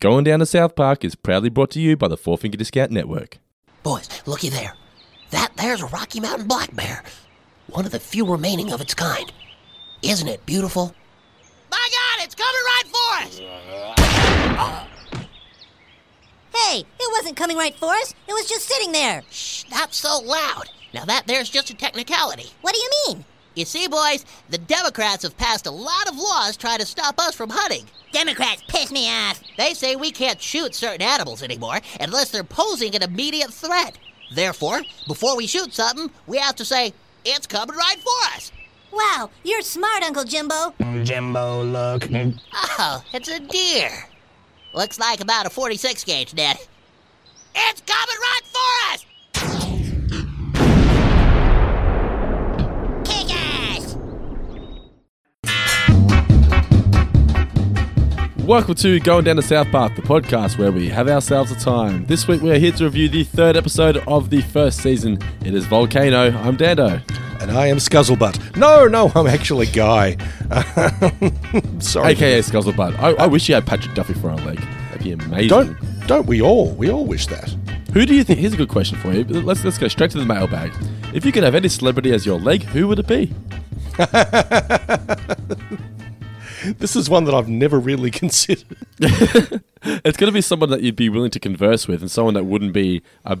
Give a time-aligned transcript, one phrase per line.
[0.00, 2.90] Going Down to South Park is proudly brought to you by the Four Finger Discount
[2.90, 3.36] Network.
[3.82, 4.72] Boys, looky there.
[5.28, 7.04] That there's a Rocky Mountain black bear.
[7.66, 9.30] One of the few remaining of its kind.
[10.00, 10.94] Isn't it beautiful?
[11.70, 13.40] My God, it's coming right for us!
[16.54, 18.14] Hey, it wasn't coming right for us.
[18.26, 19.22] It was just sitting there.
[19.30, 20.70] Shh, not so loud.
[20.94, 22.46] Now that there's just a technicality.
[22.62, 23.24] What do you mean?
[23.54, 27.34] You see, boys, the Democrats have passed a lot of laws trying to stop us
[27.34, 27.84] from hunting.
[28.12, 29.40] Democrats piss me off.
[29.58, 33.98] They say we can't shoot certain animals anymore unless they're posing an immediate threat.
[34.34, 36.92] Therefore, before we shoot something, we have to say,
[37.24, 38.52] it's coming right for us.
[38.92, 40.74] Wow, you're smart, Uncle Jimbo.
[41.02, 42.08] Jimbo, look.
[42.54, 43.90] Oh, it's a deer.
[44.74, 46.56] Looks like about a 46 gauge, Ned.
[47.54, 49.06] It's coming right for us!
[58.50, 62.04] Welcome to Going Down to South Park, the podcast where we have ourselves a time.
[62.06, 65.20] This week we are here to review the third episode of the first season.
[65.44, 66.36] It is Volcano.
[66.36, 67.00] I'm Dando.
[67.40, 68.56] And I am Scuzzlebutt.
[68.56, 70.16] No, no, I'm actually Guy.
[71.78, 72.10] Sorry.
[72.10, 72.98] AKA Scuzzlebutt.
[72.98, 74.58] I, I wish you had Patrick Duffy for a leg.
[74.58, 75.48] That'd be amazing.
[75.48, 76.72] Don't don't we all?
[76.72, 77.54] We all wish that.
[77.92, 78.40] Who do you think?
[78.40, 79.22] Here's a good question for you.
[79.22, 80.72] Let's let's go straight to the mailbag.
[81.14, 83.32] If you could have any celebrity as your leg, who would it be?
[86.78, 88.76] This is one that I've never really considered.
[89.82, 92.44] It's going to be someone that you'd be willing to converse with, and someone that
[92.44, 93.38] wouldn't be a.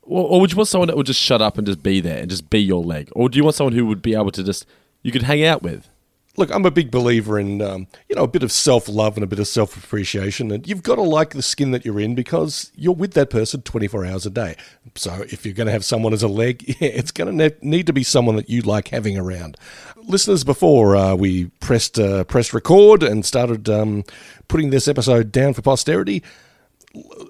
[0.00, 2.16] Or, or would you want someone that would just shut up and just be there
[2.18, 4.42] and just be your leg, or do you want someone who would be able to
[4.42, 4.64] just
[5.02, 5.90] you could hang out with?
[6.36, 9.24] Look, I'm a big believer in um, you know a bit of self love and
[9.24, 12.14] a bit of self appreciation, and you've got to like the skin that you're in
[12.14, 14.56] because you're with that person 24 hours a day.
[14.94, 17.56] So if you're going to have someone as a leg, yeah, it's going to ne-
[17.60, 19.58] need to be someone that you like having around.
[20.04, 24.04] Listeners, before uh, we pressed uh, pressed record and started um,
[24.48, 26.22] putting this episode down for posterity,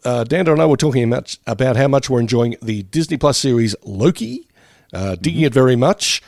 [0.05, 3.39] uh, Dando and I were talking much about how much we're enjoying the Disney Plus
[3.39, 4.49] series Loki,
[4.93, 6.23] uh, digging it very much.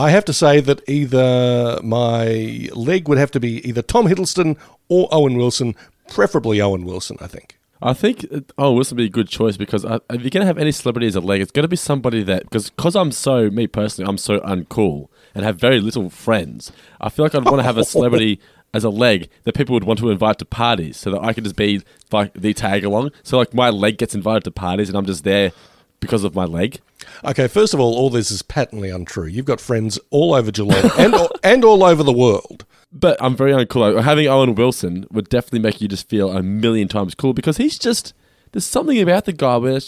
[0.00, 4.56] I have to say that either my leg would have to be either Tom Hiddleston
[4.88, 5.74] or Owen Wilson,
[6.08, 7.58] preferably Owen Wilson, I think.
[7.82, 10.46] I think uh, oh, this would be a good choice because I, if you're gonna
[10.46, 13.50] have any celebrity as a leg, it's gonna be somebody that because because I'm so
[13.50, 16.72] me personally, I'm so uncool and have very little friends.
[16.98, 18.40] I feel like I'd want to have a celebrity
[18.72, 21.44] as a leg that people would want to invite to parties, so that I could
[21.44, 23.10] just be like the tag along.
[23.22, 25.52] So like my leg gets invited to parties and I'm just there
[26.00, 26.80] because of my leg.
[27.24, 29.26] Okay, first of all, all this is patently untrue.
[29.26, 32.64] You've got friends all over Geelong and and all over the world.
[32.92, 34.02] But I'm very uncool.
[34.02, 37.78] Having Owen Wilson would definitely make you just feel a million times cool because he's
[37.78, 38.14] just
[38.52, 39.80] there's something about the guy where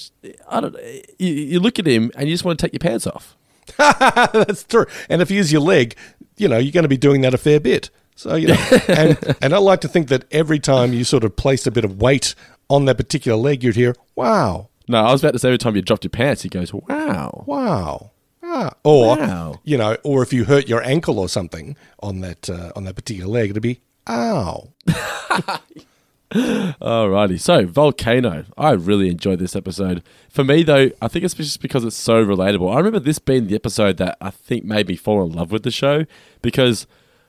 [0.48, 0.76] I don't.
[1.18, 3.36] You, you look at him and you just want to take your pants off.
[3.76, 4.86] That's true.
[5.08, 5.96] And if he is your leg,
[6.36, 7.90] you know, you're going to be doing that a fair bit.
[8.14, 11.36] So, you know, and, and I like to think that every time you sort of
[11.36, 12.34] placed a bit of weight
[12.68, 15.76] on that particular leg, you'd hear, wow, No, I was about to say every time
[15.76, 18.10] you dropped your pants, he goes, "Wow." wow.
[18.44, 18.72] Ah.
[18.84, 19.60] Or, Wow.
[19.65, 22.97] you know, or if you hurt your ankle or something on that uh, on that
[22.97, 24.69] particular leg, it'd be, ow.
[26.32, 28.44] Alrighty, so Volcano.
[28.56, 30.03] I really enjoyed this episode.
[30.31, 32.72] For me, though, I think it's just because it's so relatable.
[32.75, 35.62] I remember this being the episode that I think made me fall in love with
[35.62, 36.06] the show
[36.41, 36.87] because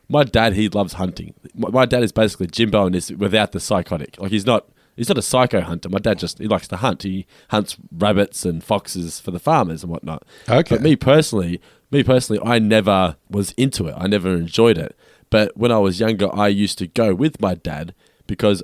[0.07, 1.33] my dad he loves hunting.
[1.53, 4.17] My, dad is basically Jimbo and is without the psychotic.
[4.19, 5.89] Like he's not he's not a psycho hunter.
[5.89, 7.03] My dad just he likes to hunt.
[7.03, 10.23] He hunts rabbits and foxes for the farmers and whatnot.
[10.49, 10.75] Okay.
[10.75, 11.61] But me personally,
[11.91, 13.95] me personally, I never was into it.
[13.97, 14.97] I never enjoyed it.
[15.29, 17.95] But when I was younger, I used to go with my dad
[18.27, 18.61] because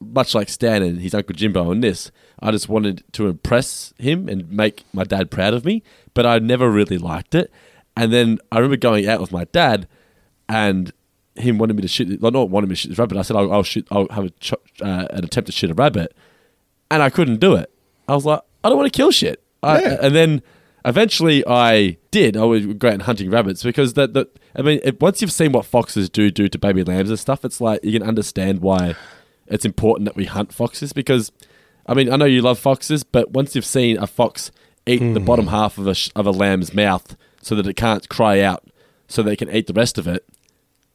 [0.00, 2.10] much like Stan and his uncle Jimbo and this,
[2.40, 5.82] I just wanted to impress him and make my dad proud of me,
[6.14, 7.52] but I never really liked it.
[7.96, 9.86] And then I remember going out with my dad
[10.48, 10.92] and
[11.40, 13.16] him wanted me to shoot, well, not wanting me to shoot this rabbit.
[13.18, 14.52] I said, I'll, I'll shoot, I'll have a ch-
[14.82, 16.14] uh, an attempt to shoot a rabbit.
[16.90, 17.70] And I couldn't do it.
[18.08, 19.42] I was like, I don't want to kill shit.
[19.62, 19.96] I, Yeah.
[20.02, 20.42] And then
[20.84, 22.36] eventually I did.
[22.36, 25.52] I would go out hunting rabbits because that, that I mean, it, once you've seen
[25.52, 28.94] what foxes do do to baby lambs and stuff, it's like you can understand why
[29.46, 31.30] it's important that we hunt foxes because,
[31.86, 34.50] I mean, I know you love foxes, but once you've seen a fox
[34.86, 38.08] eat the bottom half of a sh- of a lamb's mouth so that it can't
[38.08, 38.64] cry out,
[39.08, 40.24] so they can eat the rest of it,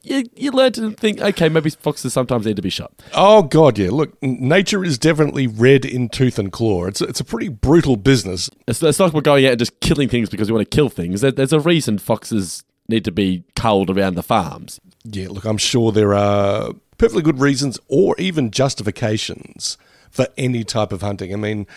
[0.05, 2.93] you you learn to think, okay, maybe foxes sometimes need to be shot.
[3.13, 3.89] Oh God, yeah.
[3.89, 6.85] Look, nature is definitely red in tooth and claw.
[6.85, 8.49] It's it's a pretty brutal business.
[8.67, 10.75] It's, it's not like we're going out and just killing things because we want to
[10.75, 11.21] kill things.
[11.21, 14.79] There, there's a reason foxes need to be culled around the farms.
[15.03, 19.77] Yeah, look, I'm sure there are perfectly good reasons or even justifications
[20.11, 21.33] for any type of hunting.
[21.33, 21.67] I mean,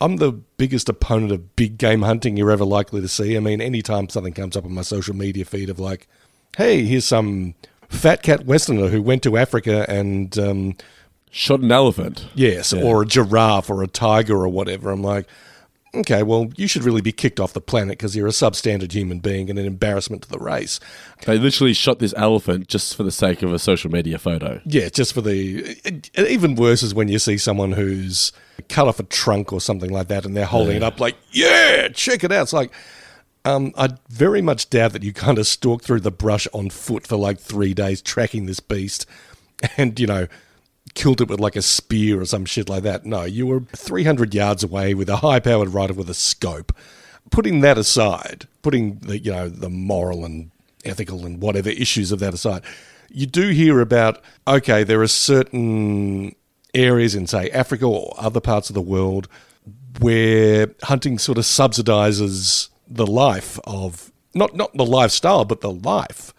[0.00, 3.36] I'm the biggest opponent of big game hunting you're ever likely to see.
[3.36, 6.08] I mean, anytime something comes up on my social media feed of like,
[6.56, 7.54] hey, here's some
[7.88, 10.76] fat cat westerner who went to Africa and um,
[11.36, 12.28] Shot an elephant.
[12.36, 14.92] Yes, or a giraffe or a tiger or whatever.
[14.92, 15.26] I'm like,
[15.92, 19.18] okay, well, you should really be kicked off the planet because you're a substandard human
[19.18, 20.78] being and an embarrassment to the race.
[21.26, 24.60] They literally shot this elephant just for the sake of a social media photo.
[24.64, 25.76] Yeah, just for the.
[26.16, 28.30] Even worse is when you see someone who's
[28.68, 31.88] cut off a trunk or something like that and they're holding it up like, yeah,
[31.88, 32.42] check it out.
[32.44, 32.72] It's like,
[33.44, 37.06] um, I very much doubt that you kind of stalked through the brush on foot
[37.06, 39.06] for like three days tracking this beast
[39.76, 40.26] and, you know,
[40.94, 43.04] killed it with like a spear or some shit like that.
[43.04, 46.72] No, you were 300 yards away with a high powered rider with a scope.
[47.30, 50.50] Putting that aside, putting the, you know, the moral and
[50.84, 52.62] ethical and whatever issues of that aside,
[53.10, 56.34] you do hear about, okay, there are certain
[56.74, 59.28] areas in, say, Africa or other parts of the world
[60.00, 66.32] where hunting sort of subsidizes the life of not not the lifestyle, but the life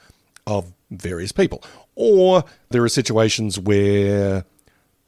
[0.48, 1.64] of various people.
[1.96, 4.46] Or there are situations where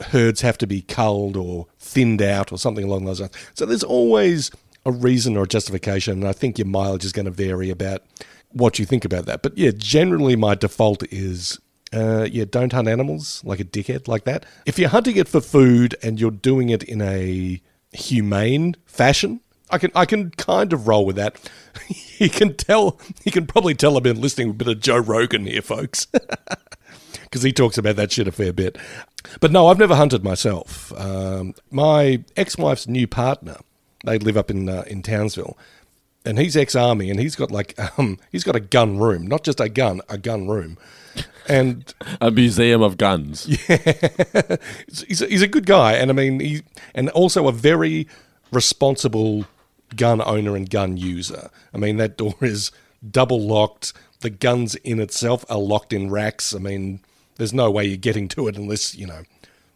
[0.01, 3.33] herds have to be culled or thinned out or something along those lines.
[3.55, 4.51] So there's always
[4.85, 8.03] a reason or a justification, and I think your mileage is going to vary about
[8.51, 9.41] what you think about that.
[9.41, 11.59] But yeah, generally my default is
[11.94, 14.45] uh, yeah, don't hunt animals like a dickhead like that.
[14.65, 17.61] If you're hunting it for food and you're doing it in a
[17.91, 19.39] humane fashion,
[19.69, 21.38] I can I can kind of roll with that.
[22.18, 24.98] you can tell you can probably tell I've been listening to a bit of Joe
[24.98, 26.06] Rogan here, folks,
[27.24, 28.78] because he talks about that shit a fair bit.
[29.42, 30.94] But no, I've never hunted myself.
[30.98, 33.58] Um, my ex-wife's new partner,
[34.06, 35.58] they live up in uh, in Townsville,
[36.24, 39.60] and he's ex-army, and he's got like um, he's got a gun room, not just
[39.60, 40.78] a gun, a gun room,
[41.50, 43.46] and A museum of guns.
[45.08, 46.62] he's a, he's a good guy, and I mean, he
[46.96, 48.08] and also a very
[48.52, 49.46] responsible
[49.95, 51.50] gun owner and gun user.
[51.74, 52.72] I mean, that door is
[53.10, 53.94] double locked.
[54.22, 56.54] The guns in itself are locked in racks.
[56.54, 57.01] I mean,
[57.36, 59.24] there's no way you're getting to it unless you know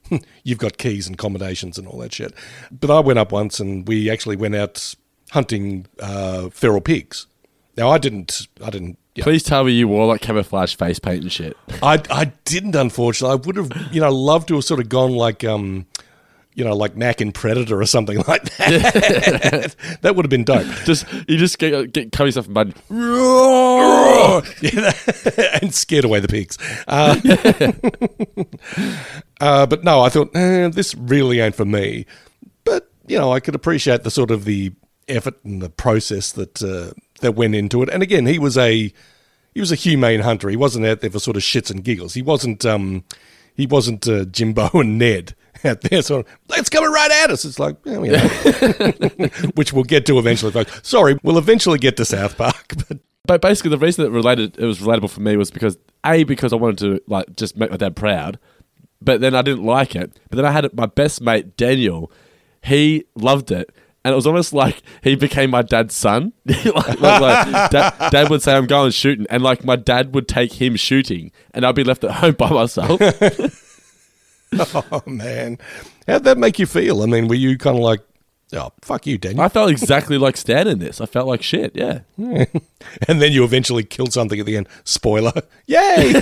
[0.44, 2.34] you've got keys and combinations and all that shit.
[2.72, 4.96] But I went up once, and we actually went out
[5.32, 7.28] hunting uh, feral pigs.
[7.78, 8.48] Now, I didn't.
[8.64, 8.98] I didn't.
[9.16, 11.58] Please tell me you wore like camouflage face paint and shit.
[11.84, 13.34] I, I didn't, unfortunately.
[13.34, 15.86] I would have, you know, loved to have sort of gone like, um,
[16.54, 19.76] you know, like Mac in Predator or something like that.
[20.02, 20.68] that would have been dope.
[20.86, 22.74] Just you just get, get cover yourself in mud.
[25.62, 26.58] And scared away the pigs.
[26.88, 27.16] Uh,
[29.42, 32.06] uh, but no, I thought eh, this really ain't for me.
[32.64, 34.74] But you know, I could appreciate the sort of the
[35.08, 37.90] effort and the process that uh, that went into it.
[37.90, 38.94] And again, he was a
[39.54, 40.50] he was a humane hunter.
[40.50, 42.14] He wasn't out there for sort of shits and giggles.
[42.14, 43.04] He wasn't um,
[43.56, 45.36] he wasn't uh, Jimbo and Ned
[45.66, 47.46] out there sort it's coming right at us.
[47.46, 49.28] It's like yeah, know.
[49.56, 50.66] which we'll get to eventually.
[50.84, 54.66] Sorry, we'll eventually get to South Park, but But basically, the reason that related it
[54.66, 57.78] was relatable for me was because a because I wanted to like just make my
[57.78, 58.40] dad proud,
[59.02, 60.20] but then I didn't like it.
[60.30, 62.12] But then I had my best mate Daniel,
[62.64, 63.74] he loved it.
[64.04, 66.34] And it was almost like he became my dad's son.
[66.46, 70.54] like, like, dad, dad would say, "I'm going shooting," and like my dad would take
[70.54, 73.00] him shooting, and I'd be left at home by myself.
[74.76, 75.58] oh man,
[76.08, 77.02] how'd that make you feel?
[77.02, 78.02] I mean, were you kind of like,
[78.54, 79.42] oh fuck you, Daniel?
[79.42, 81.00] I felt exactly like Stan in this.
[81.00, 81.76] I felt like shit.
[81.76, 82.02] Yeah.
[82.18, 84.68] and then you eventually killed something at the end.
[84.84, 85.34] Spoiler,
[85.68, 86.22] yay!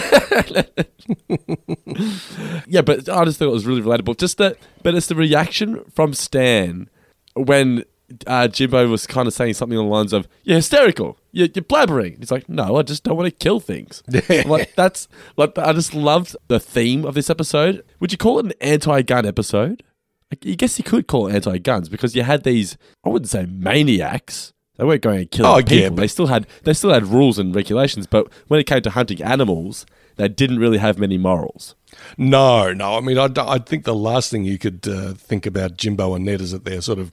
[2.68, 4.18] Yeah, but I just thought it was really relatable.
[4.18, 6.90] Just that, but it's the reaction from Stan
[7.34, 7.84] when
[8.28, 11.18] uh, Jimbo was kind of saying something along the lines of, "You're hysterical.
[11.32, 14.04] You're, you're blabbering." He's like, "No, I just don't want to kill things."
[14.46, 15.08] like that's
[15.38, 17.84] like I just loved the theme of this episode.
[18.00, 19.84] Would you call it an anti-gun episode?
[20.32, 22.78] I guess you could call it anti-guns because you had these.
[23.04, 24.54] I wouldn't say maniacs.
[24.78, 27.38] They weren't going and killing Oh, yeah, but- they still had they still had rules
[27.38, 28.08] and regulations.
[28.08, 31.76] But when it came to hunting animals, they didn't really have many morals.
[32.18, 32.96] no, no.
[32.96, 36.24] I mean, I, I think the last thing you could uh, think about Jimbo and
[36.26, 37.12] Ned is that they're sort of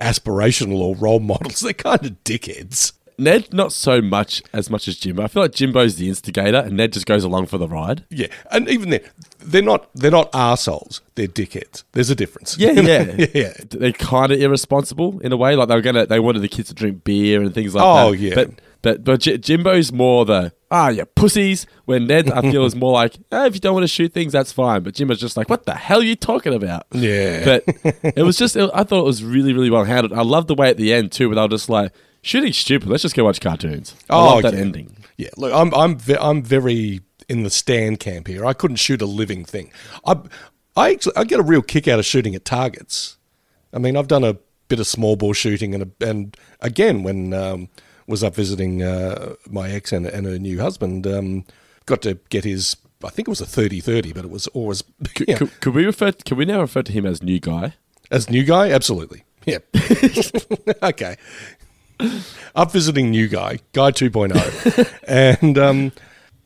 [0.00, 1.60] aspirational or role models.
[1.60, 2.92] They're kind of dickheads.
[3.18, 5.22] Ned, not so much as much as Jimbo.
[5.22, 8.04] I feel like Jimbo's the instigator, and Ned just goes along for the ride.
[8.10, 9.00] Yeah, and even then,
[9.38, 11.00] they're not they're not arseholes.
[11.14, 11.84] They're dickheads.
[11.92, 12.58] There's a difference.
[12.58, 13.52] Yeah, yeah, yeah.
[13.70, 15.54] They're kind of irresponsible in a way.
[15.56, 17.94] Like they were gonna, they wanted the kids to drink beer and things like Oh,
[17.94, 18.04] that.
[18.06, 18.34] Oh yeah.
[18.34, 18.50] But
[18.82, 21.66] but but J- Jimbo's more the ah yeah pussies.
[21.84, 24.32] When Ned, I feel is more like eh, if you don't want to shoot things,
[24.32, 24.82] that's fine.
[24.82, 26.84] But Jimbo's just like, what the hell are you talking about?
[26.92, 27.44] Yeah.
[27.44, 27.64] But
[28.16, 30.12] it was just, I thought it was really really well handled.
[30.18, 31.92] I love the way at the end too, where they were just like
[32.24, 32.88] shooting stupid.
[32.88, 33.94] Let's just go watch cartoons.
[34.10, 34.60] Oh, that yeah.
[34.60, 34.96] ending.
[35.16, 38.44] Yeah, look, I'm I'm ve- I'm very in the Stan camp here.
[38.44, 39.70] I couldn't shoot a living thing.
[40.06, 40.16] I
[40.76, 43.16] I actually I get a real kick out of shooting at targets.
[43.72, 44.36] I mean, I've done a
[44.68, 47.68] bit of small ball shooting, and a, and again when um,
[48.06, 51.44] was up visiting uh, my ex and, and her new husband, um,
[51.86, 54.82] got to get his I think it was a 30-30, but it was always
[55.28, 55.36] yeah.
[55.36, 56.12] Could, could we refer?
[56.12, 57.74] To, Can we now refer to him as new guy?
[58.10, 58.70] as new guy.
[58.70, 59.58] Absolutely, yeah.
[60.82, 61.16] okay,
[62.54, 65.92] I'm visiting new guy, guy 2.0, and um,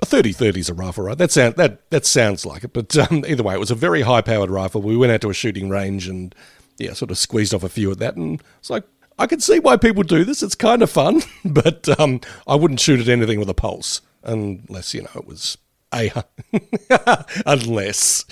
[0.01, 1.19] a 30-30 is a rifle, right?
[1.19, 4.03] That sound that that sounds like it, but um, either way, it was a very
[4.03, 4.83] high-powered rifle.
[4.83, 6.35] We went out to a shooting range and
[6.79, 8.85] yeah, sort of squeezed off a few of that, and it's like.
[9.21, 10.45] I can see why people do this.
[10.45, 14.95] It's kind of fun, but um, I wouldn't shoot at anything with a pulse unless
[14.95, 15.59] you know it was
[15.93, 16.25] a
[17.47, 18.25] unless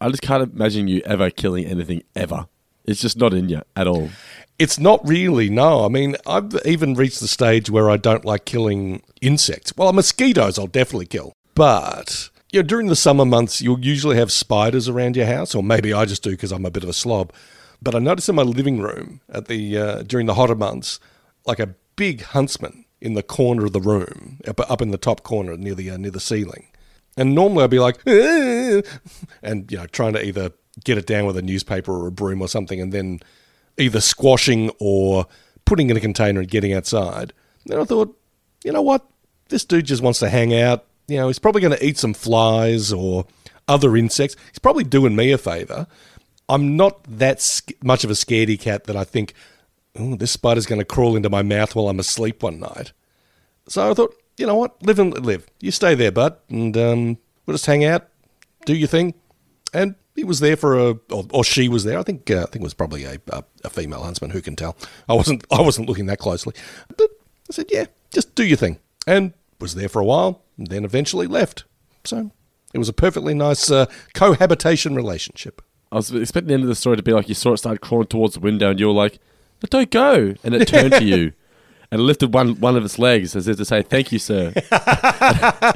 [0.00, 2.46] I just can't imagine you ever killing anything ever.
[2.84, 4.08] It's just not in you at all.
[4.58, 5.84] It's not really, no.
[5.84, 9.72] I mean, I've even reached the stage where I don't like killing insects.
[9.76, 11.32] Well, mosquitoes I'll definitely kill.
[11.54, 15.62] But, you know, during the summer months, you'll usually have spiders around your house, or
[15.62, 17.32] maybe I just do because I'm a bit of a slob.
[17.80, 20.98] But I noticed in my living room at the uh, during the hotter months,
[21.46, 25.22] like a big huntsman in the corner of the room, up, up in the top
[25.22, 26.66] corner near the uh, near the ceiling.
[27.16, 28.82] And normally I'd be like, "Eh,"
[29.42, 30.50] and you know, trying to either
[30.84, 33.20] get it down with a newspaper or a broom or something, and then
[33.78, 35.26] either squashing or
[35.64, 37.32] putting in a container and getting outside.
[37.66, 38.18] Then I thought,
[38.64, 39.06] you know what?
[39.48, 40.84] This dude just wants to hang out.
[41.06, 43.26] You know, he's probably going to eat some flies or
[43.66, 44.36] other insects.
[44.50, 45.86] He's probably doing me a favor.
[46.48, 49.34] I'm not that sc- much of a scaredy cat that I think,
[49.98, 52.92] oh, this spider's going to crawl into my mouth while I'm asleep one night.
[53.68, 54.82] So I thought, you know what?
[54.82, 55.46] Live and live.
[55.60, 58.08] You stay there, bud, and um, we'll just hang out,
[58.64, 59.14] do your thing.
[59.74, 61.96] And he was there for a, or, or she was there.
[61.96, 64.30] I think uh, I think it was probably a, a a female huntsman.
[64.30, 64.76] Who can tell?
[65.08, 66.54] I wasn't I wasn't looking that closely,
[66.88, 67.08] but
[67.48, 70.84] I said, yeah, just do your thing, and was there for a while, and then
[70.84, 71.64] eventually left.
[72.02, 72.32] So
[72.74, 75.62] it was a perfectly nice uh, cohabitation relationship.
[75.92, 77.80] I was expecting the end of the story to be like you saw it start
[77.80, 79.20] crawling towards the window and you were like,
[79.60, 80.34] but don't go.
[80.42, 81.32] And it turned to you
[81.90, 84.52] and lifted one, one of its legs as if to say, thank you, sir.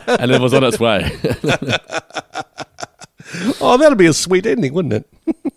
[0.08, 1.16] and it was on its way.
[3.60, 5.08] Oh, that'd be a sweet ending, wouldn't it?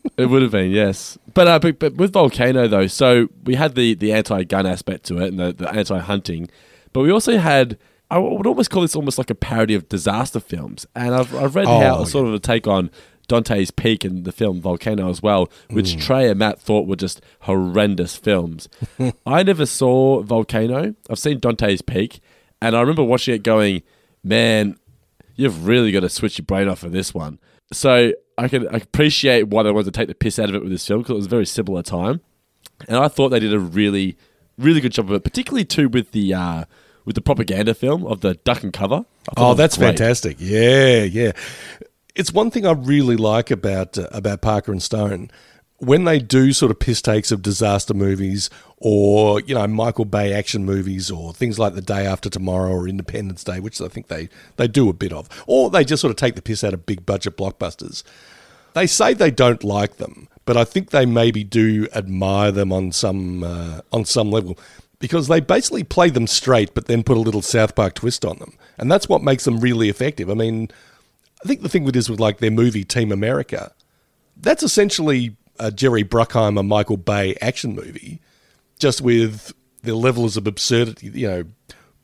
[0.18, 1.18] it would have been, yes.
[1.34, 5.06] But, uh, but, but with Volcano, though, so we had the, the anti gun aspect
[5.06, 6.50] to it and the, the anti hunting,
[6.94, 7.78] but we also had.
[8.12, 10.86] I would almost call this almost like a parody of disaster films.
[10.96, 12.04] And I've, I've read Oh, how yeah.
[12.06, 12.92] sort of a take on
[13.28, 16.02] Dante's Peak and the film Volcano as well, which Mm.
[16.02, 18.70] Trey and Matt thought were just horrendous films.
[19.26, 20.94] I never saw Volcano.
[21.10, 22.20] I've seen Dante's Peak,
[22.62, 23.82] and I remember watching it going,
[24.24, 24.78] man,
[25.36, 27.40] you've really got to switch your brain off for this one.
[27.74, 30.72] So I can appreciate why they wanted to take the piss out of it with
[30.72, 32.22] this film because it was a very similar time,
[32.88, 34.18] and I thought they did a really,
[34.58, 36.66] really good job of it, particularly too with the uh,
[37.06, 39.06] with the propaganda film of the duck and cover.
[39.30, 39.88] I thought it Oh, that's great.
[39.98, 40.38] fantastic.
[40.40, 41.32] Yeah, yeah.
[42.16, 45.32] It's one thing I really like about uh, about Parker and Stone
[45.80, 50.34] when they do sort of piss takes of disaster movies or you know Michael Bay
[50.34, 54.08] action movies or things like The Day After Tomorrow or Independence Day, which I think
[54.08, 56.74] they they do a bit of, or they just sort of take the piss out
[56.74, 58.04] of big budget blockbusters.
[58.74, 62.92] They say they don't like them, but I think they maybe do admire them on
[62.92, 64.58] some uh, on some level
[65.00, 68.38] because they basically play them straight, but then put a little South Park twist on
[68.40, 70.30] them, and that's what makes them really effective.
[70.30, 70.70] I mean,
[71.44, 73.72] I think the thing with this with like their movie Team America,
[74.36, 78.20] that's essentially a Jerry Bruckheimer, Michael Bay action movie,
[78.80, 79.54] just with
[79.84, 81.44] the levels of absurdity, you know,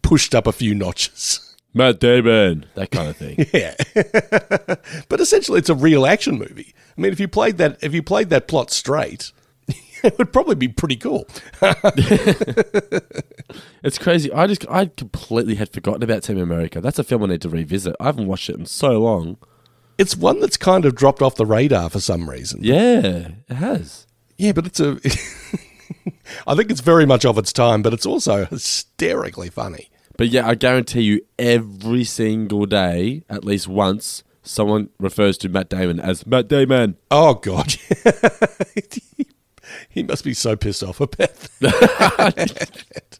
[0.01, 1.47] pushed up a few notches.
[1.73, 3.45] Matt Damon, that kind of thing.
[3.53, 3.75] Yeah,
[5.09, 6.73] but essentially, it's a real action movie.
[6.97, 9.31] I mean, if you played that, if you played that plot straight,
[10.03, 11.27] it would probably be pretty cool.
[13.83, 14.31] It's crazy.
[14.31, 16.81] I just I completely had forgotten about Team America.
[16.81, 17.95] That's a film I need to revisit.
[17.99, 19.37] I haven't watched it in so long.
[19.97, 22.59] It's one that's kind of dropped off the radar for some reason.
[22.63, 24.07] Yeah, it has.
[24.37, 24.99] Yeah, but it's a.
[26.47, 29.89] I think it's very much of its time, but it's also hysterically funny.
[30.17, 35.69] But yeah, I guarantee you, every single day, at least once, someone refers to Matt
[35.69, 36.97] Damon as Matt Damon.
[37.09, 37.75] Oh God,
[39.89, 43.19] he must be so pissed off about that.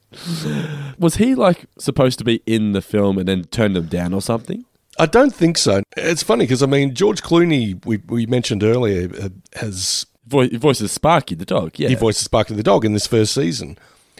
[1.00, 4.21] Was he like supposed to be in the film and then turned them down or
[4.21, 4.65] something?
[5.00, 5.83] I don't think so.
[5.95, 10.57] It's funny because I mean George Clooney, we we mentioned earlier, uh, has Vo- he
[10.57, 11.71] voices Sparky the dog.
[11.75, 13.77] Yeah, he voices Sparky the dog in this first season,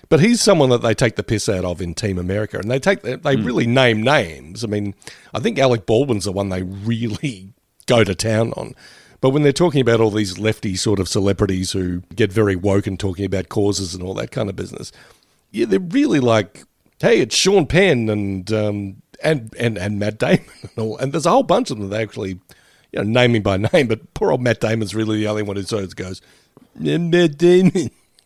[0.10, 2.80] but he's someone that they take the piss out of in Team America, and they
[2.80, 4.64] take they really name names.
[4.64, 4.96] I mean,
[5.34, 7.54] I think Alec Baldwin's the one they really
[7.86, 8.76] go to town on.
[9.22, 12.88] But when they're talking about all these lefty sort of celebrities who get very woke
[12.88, 14.92] and talking about causes and all that kind of business,
[15.52, 16.64] yeah, they're really like,
[17.00, 21.28] hey, it's Sean Penn and um, and and and Matt Damon and all, and there's
[21.28, 22.40] a whole bunch of them that they actually,
[22.92, 23.88] you know, naming by name.
[23.88, 26.22] But poor old Matt Damon's really the only one who sort of goes,
[26.76, 27.92] Matt Damon.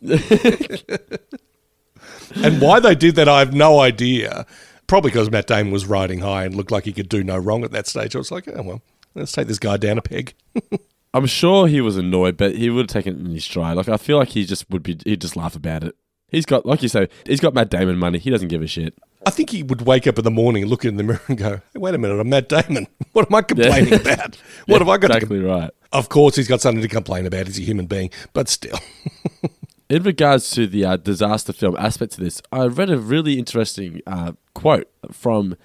[2.42, 4.46] and why they did that, I have no idea.
[4.86, 7.64] Probably because Matt Damon was riding high and looked like he could do no wrong
[7.64, 8.14] at that stage.
[8.14, 8.82] I was like, oh, well,
[9.14, 10.34] let's take this guy down a peg.
[11.14, 13.76] I'm sure he was annoyed, but he would have taken it in his stride.
[13.76, 14.98] Like I feel like he just would be.
[15.04, 15.96] He'd just laugh about it.
[16.28, 18.18] He's got, like you say, he's got Matt Damon money.
[18.18, 18.94] He doesn't give a shit.
[19.26, 21.50] I think he would wake up in the morning look in the mirror and go,
[21.72, 22.86] hey, wait a minute, I'm Matt Damon.
[23.12, 24.36] What am I complaining about?
[24.66, 25.70] What have I got exactly to right.
[25.92, 27.46] Of course, he's got something to complain about.
[27.46, 28.78] He's a human being, but still.
[29.88, 34.00] In regards to the uh, disaster film aspect to this, I read a really interesting
[34.06, 35.56] uh, quote from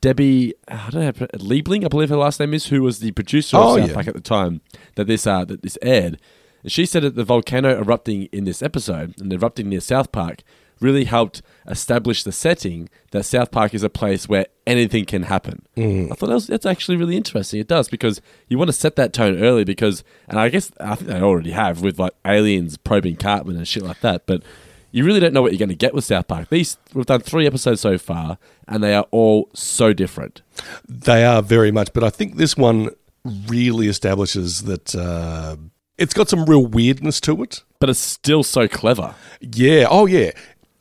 [0.00, 3.56] Debbie I don't know Liebling, I believe her last name is, who was the producer
[3.58, 3.94] of Oh, South yeah.
[3.94, 4.60] Park at the time
[4.96, 6.18] that this uh, that this aired.
[6.62, 10.42] And she said that the volcano erupting in this episode and erupting near South Park
[10.80, 15.62] really helped establish the setting that South Park is a place where anything can happen.
[16.10, 17.60] I thought that was, that's actually really interesting.
[17.60, 20.94] It does because you want to set that tone early because, and I guess I
[20.94, 24.42] think they already have with like aliens probing Cartman and shit like that, but
[24.90, 26.50] you really don't know what you're going to get with South Park.
[26.50, 28.38] These we've done three episodes so far,
[28.68, 30.42] and they are all so different.
[30.88, 32.90] They are very much, but I think this one
[33.48, 35.56] really establishes that uh,
[35.98, 37.62] it's got some real weirdness to it.
[37.80, 39.14] But it's still so clever.
[39.40, 39.86] Yeah.
[39.90, 40.30] Oh, yeah.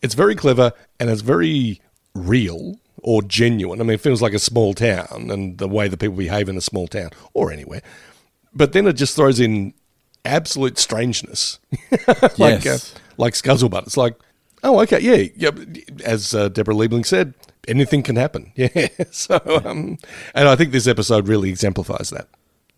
[0.04, 1.82] It's very clever and it's very
[2.14, 3.80] real or genuine.
[3.82, 6.58] I mean, it feels like a small town and the way that people behave in
[6.58, 7.82] a small town or anywhere.
[8.54, 9.74] But then it just throws in
[10.26, 11.60] absolute strangeness,
[12.38, 12.94] like Yes.
[12.96, 13.84] uh, like Scuzzlebutt.
[13.88, 14.16] It's like,
[14.64, 15.52] oh, okay, yeah, yeah.
[16.06, 17.34] As uh, Deborah Liebling said,
[17.68, 18.52] anything can happen.
[18.56, 18.88] Yeah.
[19.12, 19.98] So, um,
[20.36, 22.28] and I think this episode really exemplifies that.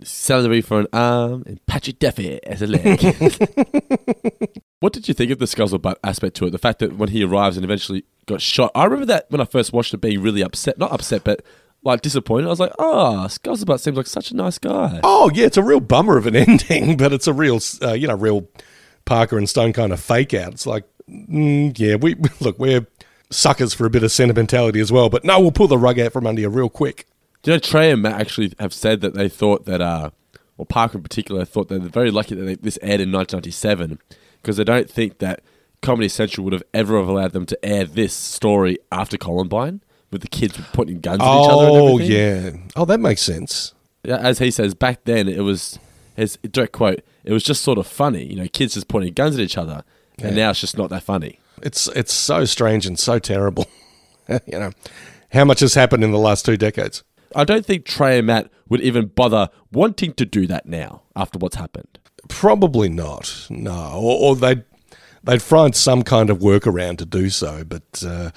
[0.03, 3.01] Salary for an arm and Patrick Duffy as a leg.
[4.79, 6.51] what did you think of the Scuzzlebutt aspect to it?
[6.51, 8.71] The fact that when he arrives and eventually got shot.
[8.75, 10.77] I remember that when I first watched it being really upset.
[10.77, 11.43] Not upset, but
[11.83, 12.47] like disappointed.
[12.47, 14.99] I was like, oh, Scuzzlebutt seems like such a nice guy.
[15.03, 18.07] Oh yeah, it's a real bummer of an ending, but it's a real, uh, you
[18.07, 18.47] know, real
[19.05, 20.53] Parker and Stone kind of fake out.
[20.53, 22.87] It's like, mm, yeah, we look, we're
[23.29, 26.11] suckers for a bit of sentimentality as well, but no, we'll pull the rug out
[26.11, 27.07] from under you real quick.
[27.45, 30.09] Do you know Trey and Matt actually have said that they thought that, uh,
[30.57, 33.99] well, Parker in particular thought that they're very lucky that they, this aired in 1997
[34.41, 35.41] because they don't think that
[35.83, 40.23] Comedy Central would have ever have allowed them to air this story after Columbine with
[40.23, 41.67] the kids pointing guns at each other.
[41.67, 43.75] Oh yeah, oh that makes sense.
[44.03, 45.77] Yeah, As he says, back then it was
[46.15, 47.01] his direct quote.
[47.23, 49.83] It was just sort of funny, you know, kids just pointing guns at each other,
[50.17, 51.39] and now it's just not that funny.
[51.61, 53.67] It's it's so strange and so terrible.
[54.29, 54.71] you know,
[55.31, 57.03] how much has happened in the last two decades?
[57.35, 61.37] I don't think Trey and Matt would even bother wanting to do that now after
[61.37, 61.99] what's happened.
[62.27, 63.47] Probably not.
[63.49, 64.63] No, or, or they'd
[65.23, 67.63] they'd find some kind of workaround to do so.
[67.63, 68.31] But uh,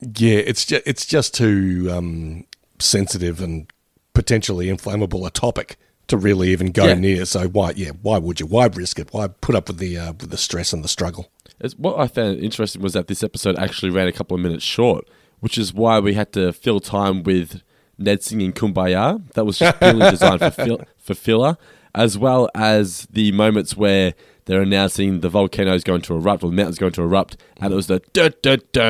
[0.00, 2.44] yeah, it's just it's just too um,
[2.78, 3.66] sensitive and
[4.12, 6.94] potentially inflammable a topic to really even go Yeah.
[6.94, 7.24] near.
[7.24, 7.72] So why?
[7.74, 8.46] Yeah, why would you?
[8.46, 9.08] Why risk it?
[9.12, 11.30] Why put up with the uh, with the stress and the struggle?
[11.60, 14.64] It's, what I found interesting was that this episode actually ran a couple of minutes
[14.64, 15.08] short,
[15.40, 17.62] which is why we had to fill time with
[17.98, 21.56] Ned singing "Kumbaya." That was just purely designed for fill, for filler,
[21.94, 24.14] as well as the moments where
[24.46, 27.76] they're announcing the volcano's going to erupt or the mountain's going to erupt, and it
[27.76, 28.82] was the duh, duh, duh,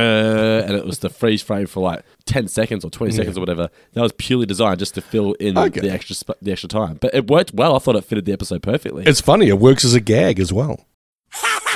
[0.67, 3.69] and it was the freeze frame for like ten seconds or twenty seconds or whatever.
[3.93, 5.81] That was purely designed just to fill in Okay.
[5.81, 7.77] the extra sp- the extra time, but it worked well.
[7.77, 9.05] I thought it fitted the episode perfectly.
[9.07, 9.47] It's funny.
[9.49, 10.87] It works as a gag as well.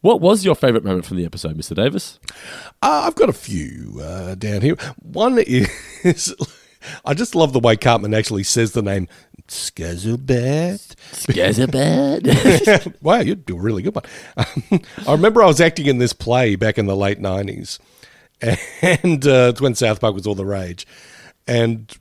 [0.00, 2.18] what was your favourite moment from the episode, Mister Davis?
[2.82, 4.76] Uh, I've got a few uh, down here.
[5.02, 6.34] One is
[7.04, 9.08] I just love the way Cartman actually says the name
[9.48, 10.94] Scuzzlebat.
[11.12, 12.94] Scazzabad.
[13.02, 14.04] wow, you do a really good one.
[14.36, 17.78] Um, I remember I was acting in this play back in the late 90s,
[18.82, 20.86] and uh, it's when South Park was all the rage.
[21.46, 21.94] And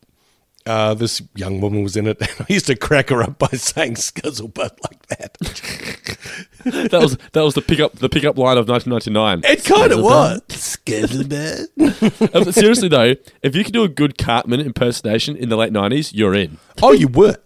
[0.68, 3.48] uh, this young woman was in it, and I used to crack her up by
[3.54, 5.38] saying Scuzzlebutt like that.
[6.92, 9.52] that was that was the pickup the pickup line of 1999.
[9.52, 10.42] It kind of was.
[10.50, 12.36] Scuzzlebutt.
[12.36, 16.12] Uh, Seriously though, if you can do a good Cartman impersonation in the late 90s,
[16.14, 16.58] you're in.
[16.82, 17.38] Oh, you were.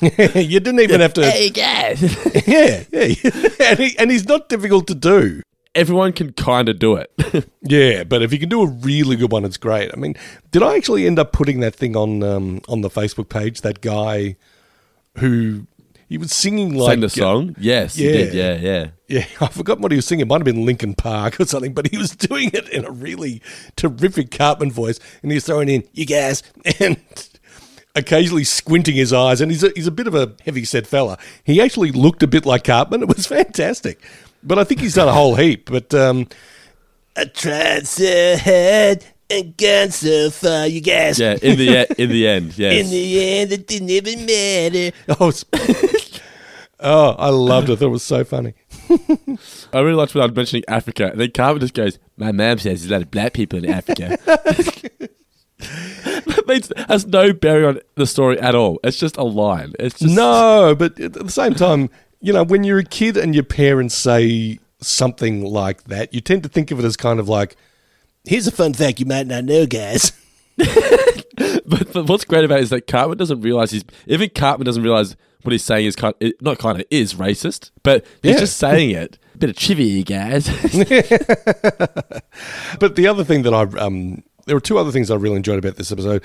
[0.00, 1.22] you didn't even have to.
[1.22, 2.02] there guys.
[2.46, 3.14] Yeah, yeah.
[3.60, 5.42] and, he, and he's not difficult to do.
[5.78, 7.12] Everyone can kind of do it.
[7.62, 9.90] Yeah, but if you can do a really good one, it's great.
[9.92, 10.14] I mean,
[10.52, 13.60] did I actually end up putting that thing on um, on the Facebook page?
[13.60, 14.36] That guy
[15.18, 15.66] who
[16.08, 17.54] he was singing like Sang the song?
[17.58, 18.16] Yes, you yeah.
[18.16, 18.34] did.
[18.34, 18.88] Yeah, yeah.
[19.08, 20.22] Yeah, I forgot what he was singing.
[20.22, 22.90] It might have been Linkin Park or something, but he was doing it in a
[22.90, 23.42] really
[23.76, 26.42] terrific Cartman voice, and he was throwing in "you guys"
[26.80, 26.96] and
[27.94, 29.42] occasionally squinting his eyes.
[29.42, 31.18] And he's a, he's a bit of a heavy set fella.
[31.44, 33.02] He actually looked a bit like Cartman.
[33.02, 34.02] It was fantastic.
[34.42, 35.70] But I think he's done a whole heap.
[35.70, 36.28] But um,
[37.16, 41.18] I tried so hard and gone so far, you guys.
[41.18, 42.84] Yeah, in the e- in the end, yes.
[42.84, 44.96] In the end, it didn't even matter.
[45.20, 46.20] Oh, it's-
[46.80, 47.78] oh, I loved it.
[47.80, 48.54] That was so funny.
[49.72, 52.58] I really liked when I was mentioning Africa, and then Cartman just goes, "My mom
[52.58, 54.16] says there's a lot of black people in Africa."
[55.58, 58.78] that means has no bearing on the story at all.
[58.84, 59.72] It's just a line.
[59.78, 63.34] It's just No, but at the same time, you know, when you're a kid and
[63.34, 67.28] your parents say something like that, you tend to think of it as kind of
[67.28, 67.56] like,
[68.24, 70.12] here's a fun fact you might not know, guys.
[71.66, 74.82] But, but what's great about it is that Cartman doesn't realize he's even Cartman doesn't
[74.82, 78.40] realize what he's saying is kind it, not kind of is racist, but he's Yeah.
[78.40, 79.18] just saying it.
[79.38, 80.48] bit of you guys.
[82.80, 85.58] But the other thing that I, um, there were two other things I really enjoyed
[85.58, 86.22] about this episode.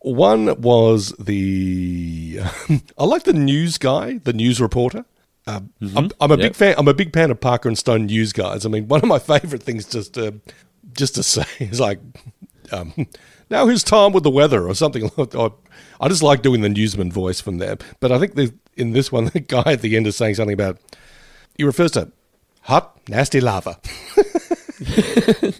[0.00, 2.40] One was the,
[2.98, 5.04] I like the news guy, the news reporter.
[5.56, 6.38] Um, I'm, I'm a Yep.
[6.48, 6.74] big fan.
[6.78, 8.64] I'm a big fan of Parker and Stone news guys.
[8.64, 10.40] I mean, one of my favorite things just to,
[10.92, 11.98] just to say is like,
[12.72, 12.92] um,
[13.50, 15.10] now here's Tom with the weather or something.
[15.18, 15.50] I
[16.00, 17.76] I just like doing the newsman voice from there.
[18.00, 20.54] But I think the, in this one, the guy at the end is saying something
[20.54, 20.78] about.
[21.56, 22.10] He refers to
[22.62, 23.78] hot, nasty lava.
[24.82, 25.52] I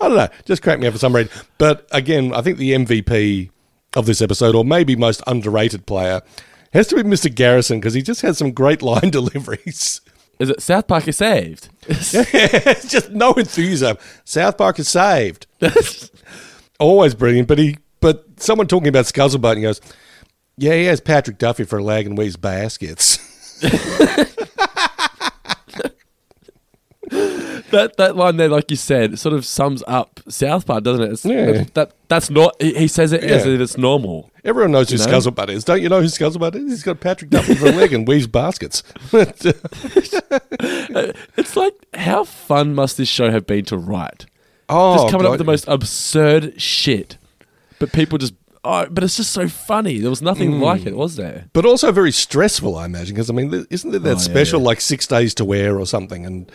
[0.00, 1.30] don't know, just cracked me up for some reason.
[1.58, 3.50] But again, I think the MVP
[3.96, 6.22] of this episode, or maybe most underrated player,
[6.74, 7.34] has to be Mr.
[7.34, 10.00] Garrison because he just had some great line deliveries.
[10.38, 11.68] is it South Park is saved?
[11.88, 13.96] just no enthusiasm.
[14.24, 15.46] South Park is saved.
[16.80, 17.48] Always brilliant.
[17.48, 19.80] But he, but someone talking about Scuzzlebutt and he goes,
[20.56, 23.18] "Yeah, he has Patrick Duffy for lag lagging Wee's baskets."
[27.70, 31.12] that that line there, like you said, sort of sums up South Park, doesn't it?
[31.12, 31.46] It's, Yeah.
[31.52, 32.60] that, that that's not.
[32.60, 34.30] He he says it as if it's normal.
[34.44, 35.12] Everyone knows who You know?
[35.18, 35.64] Scuzzlebutt is.
[35.64, 36.64] Don't you know who Scuzzlebutt is?
[36.70, 38.82] He's got Patrick Duffy for a leg and weaves baskets.
[41.36, 44.26] It's like how fun must this show have been to write?
[44.68, 47.18] oh, just coming up with the most absurd shit,
[47.78, 48.34] but people just.
[48.66, 49.98] Oh, but it's just so funny.
[49.98, 50.60] There was nothing Mm.
[50.62, 51.50] like it, was there?
[51.52, 54.60] but also very stressful, I imagine, because I mean, isn't there that Oh, yeah, special
[54.60, 54.66] yeah.
[54.66, 56.24] like six days to air or something?
[56.24, 56.50] And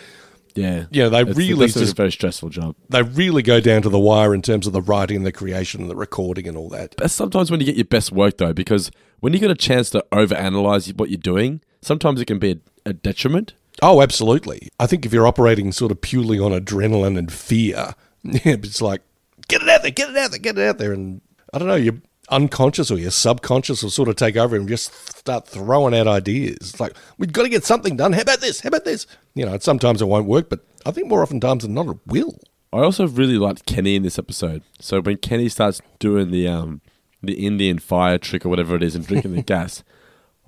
[0.59, 2.75] Yeah, Yeah, they It's- really that's a very stressful job.
[2.89, 5.81] they really go down to the wire in terms of the writing and the creation
[5.81, 6.95] and the recording and all that.
[6.97, 9.89] That's sometimes when you get your best work though, because when you get a chance
[9.91, 13.53] to overanalyze what you're doing, sometimes it can be a, a detriment.
[13.81, 14.69] Oh, absolutely.
[14.79, 17.93] I think if you're operating sort of purely on adrenaline and fear,
[18.23, 19.01] it's like
[19.47, 21.21] get it out there, get it out there, get it out there, and
[21.53, 21.95] I don't know, your
[22.29, 26.57] unconscious or your subconscious will sort of take over and just start throwing out ideas.
[26.61, 28.13] It's like we've got to get something done.
[28.13, 28.61] How about this?
[28.61, 29.07] How about this?
[29.35, 31.97] You know, sometimes it won't work, but I think more often times than not, it
[32.05, 32.39] will.
[32.71, 34.61] I also really liked Kenny in this episode.
[34.79, 36.81] So when Kenny starts doing the um
[37.21, 39.83] the Indian fire trick or whatever it is and drinking the gas,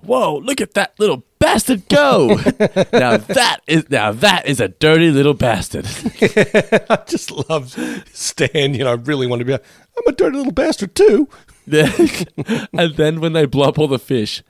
[0.00, 0.36] whoa!
[0.36, 2.28] Look at that little bastard go!
[2.92, 5.86] now that is now that is a dirty little bastard.
[6.88, 7.76] I just love
[8.12, 8.74] Stan.
[8.74, 9.54] You know, I really want to be.
[9.54, 11.28] I'm a dirty little bastard too.
[12.72, 14.42] And then when they blow up all the fish,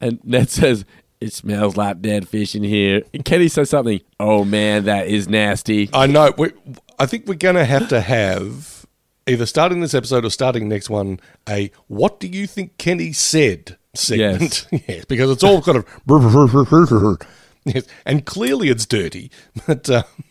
[0.00, 0.84] and Ned says,
[1.20, 3.02] It smells like dead fish in here.
[3.14, 5.90] And Kenny says something, Oh man, that is nasty.
[5.92, 6.32] I know.
[6.36, 6.52] We,
[6.98, 8.86] I think we're going to have to have
[9.26, 13.76] either starting this episode or starting next one a "What do you think Kenny said?"
[13.94, 14.68] segment.
[14.70, 15.86] Yes, because it's all kind of.
[17.74, 19.28] Yes, and clearly it's dirty,
[19.66, 20.04] but uh,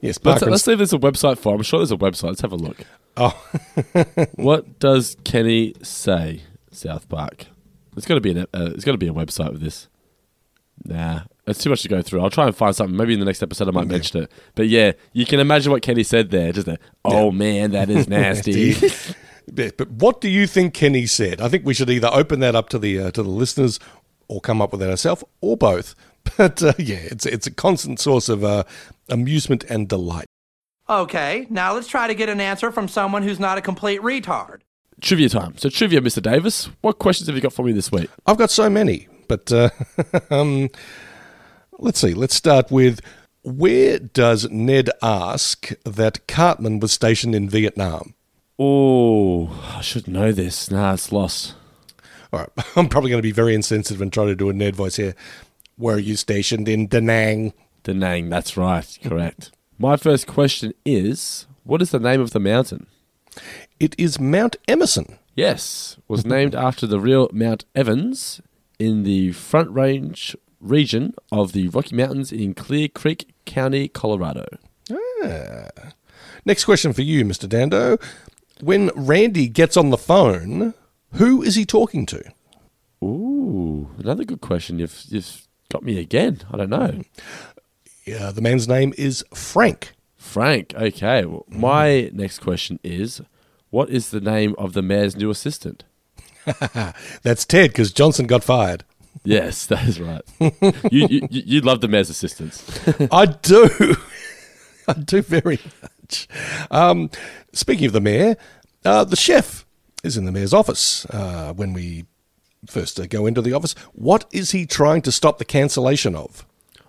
[0.00, 1.56] yes, Let's, and let's see if there's a website for it.
[1.56, 2.28] I'm sure there's a website.
[2.28, 2.78] Let's have a look.
[3.14, 3.38] Oh.
[4.36, 7.44] what does Kenny say, South Park?
[7.94, 9.88] There's got to be an, uh, there's got to be a website with this.
[10.82, 12.22] Nah, it's too much to go through.
[12.22, 12.96] I'll try and find something.
[12.96, 14.32] Maybe in the next episode I might mention it.
[14.54, 16.52] But yeah, you can imagine what Kenny said there.
[16.52, 18.74] Just a, oh man, that is nasty.
[19.52, 21.40] Yeah, but what do you think Kenny said?
[21.40, 23.78] I think we should either open that up to the uh, to the listeners,
[24.28, 25.94] or come up with it ourselves, or both.
[26.36, 28.64] But uh, yeah, it's it's a constant source of uh,
[29.08, 30.26] amusement and delight.
[30.88, 34.60] Okay, now let's try to get an answer from someone who's not a complete retard.
[35.00, 35.56] trivia time.
[35.58, 36.22] So trivia, Mr.
[36.22, 36.68] Davis.
[36.80, 38.08] What questions have you got for me this week?
[38.26, 39.70] I've got so many, but uh,
[40.30, 40.70] um,
[41.78, 42.14] let's see.
[42.14, 43.00] Let's start with
[43.42, 48.14] where does Ned ask that Cartman was stationed in Vietnam?
[48.58, 50.70] Oh, I should know this.
[50.70, 51.54] Nah, it's lost.
[52.32, 54.76] All right, I'm probably going to be very insensitive and try to do a Ned
[54.76, 55.14] voice here.
[55.78, 57.52] Were you stationed in Da Nang?
[57.82, 58.98] Da Nang, that's right.
[59.02, 59.50] Correct.
[59.78, 62.86] My first question is what is the name of the mountain?
[63.80, 65.18] It is Mount Emerson.
[65.34, 68.40] Yes, was named after the real Mount Evans
[68.78, 74.46] in the Front Range region of the Rocky Mountains in Clear Creek County, Colorado.
[75.24, 75.68] Ah.
[76.44, 77.48] Next question for you, Mr.
[77.48, 77.98] Dando.
[78.60, 80.74] When Randy gets on the phone,
[81.12, 82.22] who is he talking to?
[83.02, 84.78] Ooh, another good question.
[84.78, 86.40] You've you've got me again.
[86.52, 87.00] I don't know.
[88.14, 89.94] Uh, the man's name is Frank.
[90.16, 90.74] Frank.
[90.76, 91.24] Okay.
[91.24, 93.22] Well, my next question is,
[93.70, 95.84] what is the name of the mayor's new assistant?
[97.22, 98.84] That's Ted, because Johnson got fired.
[99.24, 100.22] Yes, that is right.
[100.90, 102.64] you, you you you love the mayor's assistants.
[103.10, 103.96] I do.
[104.88, 106.28] I do very much.
[106.70, 107.08] Um,
[107.52, 108.36] speaking of the mayor,
[108.84, 109.64] uh, the chef
[110.02, 112.04] is in the mayor's office uh, when we
[112.66, 113.74] first to go into the office.
[113.92, 116.46] What is he trying to stop the cancellation of?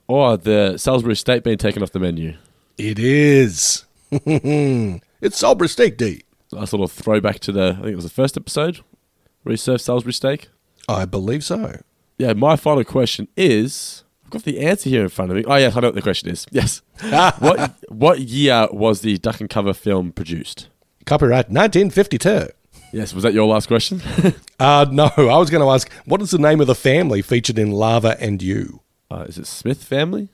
[0.07, 2.35] or the Salisbury steak being taken off the menu.
[2.77, 3.85] It is.
[4.11, 6.21] it's Salisbury Steak Day.
[6.51, 8.81] Nice little throwback to the I think it was the first episode
[9.43, 10.49] where he served Salisbury steak.
[10.87, 11.81] I believe so.
[12.17, 15.45] Yeah, my final question is I've got the answer here in front of me.
[15.45, 16.45] Oh yes, I know what the question is.
[16.51, 16.81] Yes.
[17.39, 20.67] what what year was the Duck and Cover film produced?
[21.05, 22.49] Copyright 1952.
[22.93, 24.01] Yes, was that your last question?
[24.59, 27.59] Uh, no, I was going to ask, what is the name of the family featured
[27.59, 28.79] in Lava and You?
[29.11, 30.29] uh, is it Smith family?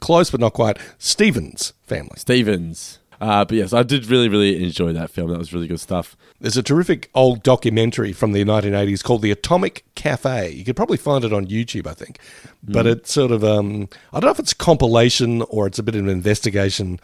[0.00, 0.76] Close, but not quite.
[0.98, 2.16] Stevens family.
[2.16, 2.98] Stevens.
[3.18, 5.30] Uh, but yes, I did really, really enjoy that film.
[5.30, 6.16] That was really good stuff.
[6.40, 10.50] There's a terrific old documentary from the 1980s called The Atomic Cafe.
[10.50, 12.18] You could probably find it on YouTube, I think.
[12.62, 15.82] But it's sort of, um, I don't know if it's a compilation or it's a
[15.82, 17.00] bit of an investigation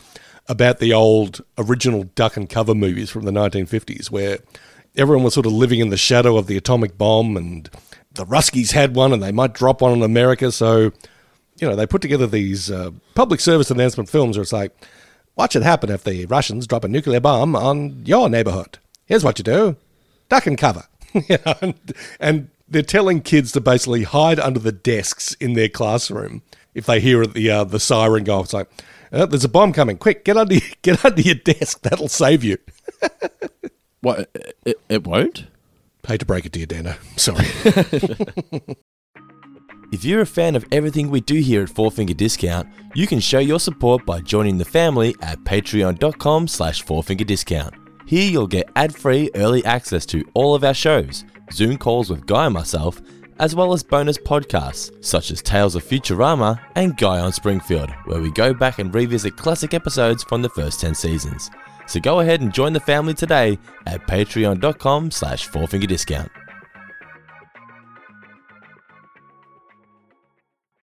[0.49, 4.39] about the old original duck and cover movies from the 1950s where
[4.97, 7.71] everyone was sort of living in the shadow of the atomic bomb and
[8.13, 10.51] the Ruskies had one and they might drop one on America.
[10.51, 10.93] So,
[11.59, 14.73] you know, they put together these uh, public service announcement films where it's like,
[15.35, 18.79] what should happen if the Russians drop a nuclear bomb on your neighborhood?
[19.05, 19.77] Here's what you do
[20.29, 20.85] duck and cover.
[21.63, 21.75] And,
[22.21, 26.43] and they're telling kids to basically hide under the desks in their classroom
[26.75, 28.41] if they hear the uh, the siren go.
[28.41, 28.69] It's like,
[29.13, 29.97] "Uh, there's a bomb coming.
[29.97, 31.83] Quick, get under get under your desk.
[31.83, 32.59] That'll save you.
[34.03, 34.31] What?
[34.65, 35.47] It, it won't?
[36.07, 36.95] Hate to break it to you, Dando.
[37.17, 37.45] Sorry.
[39.93, 43.19] If you're a fan of everything we do here at Four Finger Discount, you can
[43.19, 47.73] show your support by joining the family at patreon.com slash fourfingerdiscount.
[48.07, 52.47] Here you'll get ad-free early access to all of our shows, Zoom calls with Guy
[52.47, 53.01] and myself,
[53.39, 58.21] as well as bonus podcasts such as Tales of Futurama and Guy on Springfield, where
[58.21, 61.51] we go back and revisit classic episodes from the first 10 seasons.
[61.87, 66.31] So go ahead and join the family today at patreon.com slash fourfingerdiscount.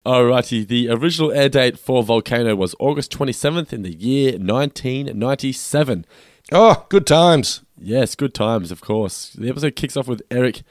[0.06, 6.06] Alrighty, the original air date for Volcano was August 27th in the year 1997.
[6.54, 7.64] oh, good times.
[7.78, 9.34] Yes, good times, of course.
[9.34, 10.62] The episode kicks off with Eric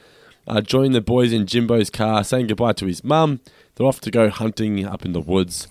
[0.46, 3.40] uh, joining the boys in Jimbo's car, saying goodbye to his mum.
[3.74, 5.68] They're off to go hunting up in the woods.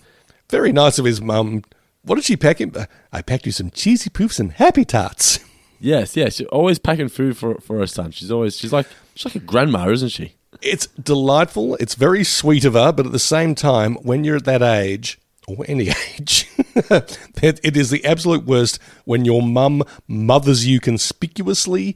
[0.50, 1.62] Very nice of his mum.
[2.02, 2.72] What did she pack him?
[3.12, 5.40] I packed you some cheesy poofs and happy tarts.
[5.78, 8.10] Yes, yes, she's always packing food for for her son.
[8.10, 10.32] She's always she's like she's like a grandma, isn't she?
[10.62, 11.74] It's delightful.
[11.76, 15.18] It's very sweet of her, but at the same time, when you're at that age,
[15.46, 21.94] or any age, it it is the absolute worst when your mum mothers you conspicuously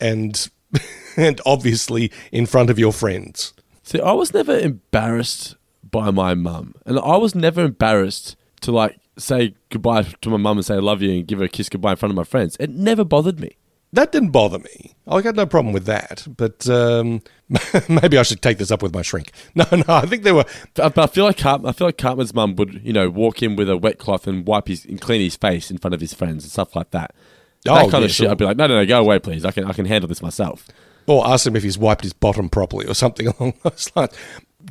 [0.00, 0.48] and
[1.16, 3.52] and obviously in front of your friends.
[3.82, 5.56] See, I was never embarrassed
[5.90, 10.58] by my mum, and I was never embarrassed to like say goodbye to my mum
[10.58, 12.24] and say I love you and give her a kiss goodbye in front of my
[12.24, 12.56] friends.
[12.58, 13.56] It never bothered me.
[13.92, 14.96] That didn't bother me.
[15.06, 16.26] I got no problem with that.
[16.36, 17.22] But um,
[17.88, 19.30] maybe I should take this up with my shrink.
[19.54, 20.46] No, no, I think there were.
[20.74, 23.70] But I feel like I feel like Cartman's mum would, you know, walk in with
[23.70, 26.42] a wet cloth and wipe his and clean his face in front of his friends
[26.42, 27.14] and stuff like that.
[27.64, 28.14] That Oh, kind yeah, of shit.
[28.24, 28.30] sure.
[28.30, 29.44] I'd be like, no, no, no, go away, please.
[29.44, 30.66] I can, I can handle this myself.
[31.06, 34.12] Or ask him if he's wiped his bottom properly or something along those lines.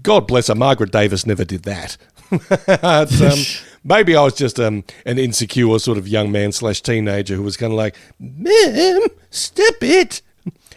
[0.02, 1.98] God bless her, Margaret Davis never did that.
[2.84, 3.38] Um,
[3.84, 7.58] maybe I was just um, an insecure sort of young man slash teenager who was
[7.58, 10.22] kind of like, Ma'am, stop it.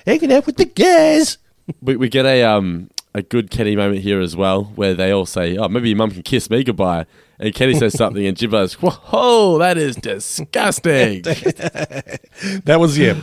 [0.06, 1.38] Hanging out with the guys.
[1.80, 5.24] We, we get a um a good Kenny moment here as well, where they all
[5.26, 7.06] say, "Oh, maybe your mum can kiss me goodbye,"
[7.38, 11.22] and Kenny says something, and Jimbo goes, "Whoa, that is disgusting."
[12.64, 13.18] That was, yeah.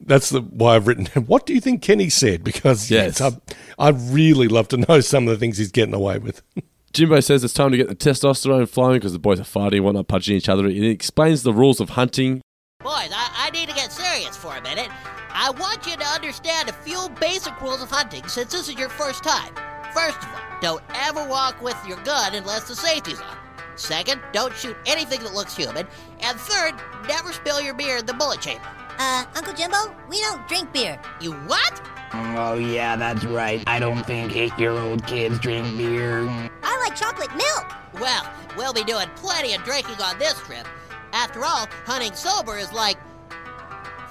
[0.00, 1.06] That's the why I've written.
[1.24, 2.44] What do you think Kenny said?
[2.44, 3.20] Because Yes.
[3.20, 3.32] yes,
[3.78, 6.42] I, I'd really love to know some of the things he's getting away with.
[6.92, 10.08] Jimbo says it's time to get the testosterone flowing because the boys are fighting, whatnot,
[10.08, 10.68] punching each other.
[10.68, 12.40] He explains the rules of hunting.
[12.80, 14.88] Boys, I, I need to get serious for a minute.
[15.30, 18.88] I want you to understand a few basic rules of hunting since this is your
[18.88, 19.52] first time.
[19.92, 23.36] First of all, don't ever walk with your gun unless the safety's on.
[23.78, 25.86] Second, don't shoot anything that looks human.
[26.20, 26.74] And third,
[27.06, 28.66] never spill your beer in the bullet chamber.
[28.98, 31.00] Uh, Uncle Jimbo, we don't drink beer.
[31.20, 31.80] You what?
[32.12, 33.62] Oh, yeah, that's right.
[33.66, 36.26] I don't think eight year old kids drink beer.
[36.62, 37.72] I like chocolate milk.
[38.00, 40.66] Well, we'll be doing plenty of drinking on this trip.
[41.12, 42.98] After all, hunting sober is like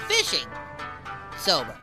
[0.08, 0.48] fishing
[1.38, 1.76] sober.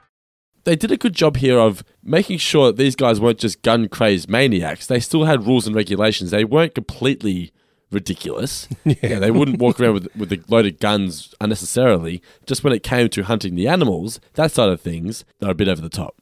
[0.64, 3.88] They did a good job here of making sure that these guys weren't just gun
[3.88, 4.86] crazed maniacs.
[4.86, 6.30] They still had rules and regulations.
[6.30, 7.52] They weren't completely
[7.94, 8.68] ridiculous.
[8.84, 9.18] yeah.
[9.18, 12.20] they wouldn't walk around with, with the loaded guns unnecessarily.
[12.46, 15.68] Just when it came to hunting the animals, that side of things, they're a bit
[15.68, 16.16] over the top.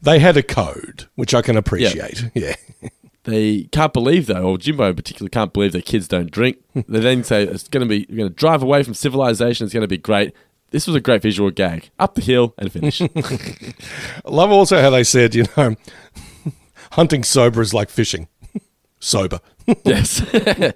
[0.00, 2.30] They had a code, which I can appreciate.
[2.34, 2.54] Yeah.
[3.24, 6.58] They can't believe though, or Jimbo in particular can't believe that kids don't drink.
[6.74, 9.64] they then say it's going to be you're going to drive away from civilization.
[9.64, 10.34] It's going to be great.
[10.70, 11.90] This was a great visual gag.
[11.98, 13.00] Up the hill and finish.
[13.00, 13.08] I
[14.24, 15.76] love also how they said, you know,
[16.92, 18.26] hunting sober is like fishing.
[19.02, 19.40] Sober.
[19.84, 20.22] yes.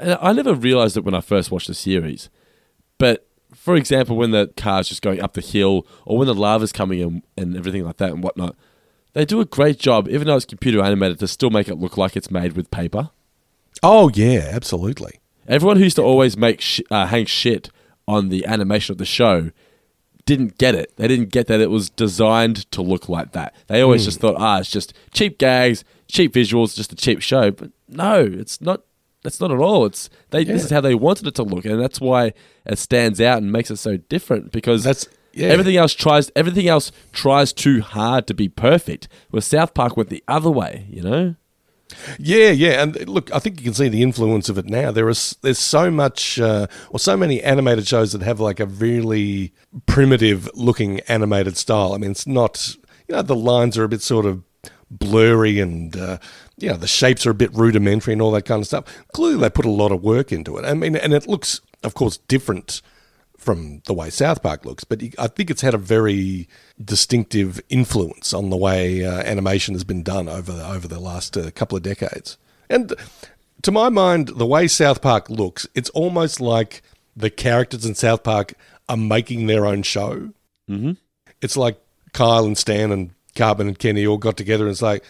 [0.00, 2.30] I never realized it when I first watched the series,
[2.98, 6.72] but for example, when the car's just going up the hill, or when the lava's
[6.72, 8.54] coming in and everything like that and whatnot,
[9.12, 11.96] they do a great job, even though it's computer animated, to still make it look
[11.96, 13.10] like it's made with paper.
[13.82, 15.20] Oh, yeah, absolutely.
[15.48, 17.70] Everyone who used to always make sh- uh, hang shit
[18.06, 19.50] on the animation of the show
[20.26, 20.92] didn't get it.
[20.96, 23.54] They didn't get that it was designed to look like that.
[23.68, 27.50] They always just thought, ah, it's just cheap gags, cheap visuals, just a cheap show.
[27.50, 28.82] But no, it's not.
[29.22, 29.86] That's not at all.
[29.86, 30.44] It's they.
[30.44, 32.32] This is how they wanted it to look, and that's why
[32.64, 34.52] it stands out and makes it so different.
[34.52, 35.48] Because That's- yeah.
[35.48, 36.30] everything else tries.
[36.36, 39.08] Everything else tries too hard to be perfect.
[39.30, 40.86] Where South Park went the other way.
[40.88, 41.34] You know.
[42.18, 44.90] Yeah, yeah, and look, I think you can see the influence of it now.
[44.90, 48.66] There is there's so much, uh, or so many animated shows that have like a
[48.66, 49.52] really
[49.86, 51.92] primitive looking animated style.
[51.92, 52.74] I mean, it's not,
[53.08, 54.42] you know, the lines are a bit sort of
[54.90, 56.18] blurry, and uh,
[56.56, 58.84] you know, the shapes are a bit rudimentary and all that kind of stuff.
[59.12, 60.64] Clearly, they put a lot of work into it.
[60.64, 62.82] I mean, and it looks, of course, different
[63.36, 66.48] from the way South Park looks, but I think it's had a very
[66.82, 71.36] distinctive influence on the way uh, animation has been done over the, over the last
[71.36, 72.38] uh, couple of decades.
[72.68, 72.92] And
[73.62, 76.82] to my mind, the way South Park looks, it's almost like
[77.14, 78.54] the characters in South Park
[78.88, 80.30] are making their own show.
[80.68, 80.92] Mm-hmm.
[81.40, 81.80] It's like
[82.12, 85.04] Kyle and Stan and Cartman and Kenny all got together and it's like,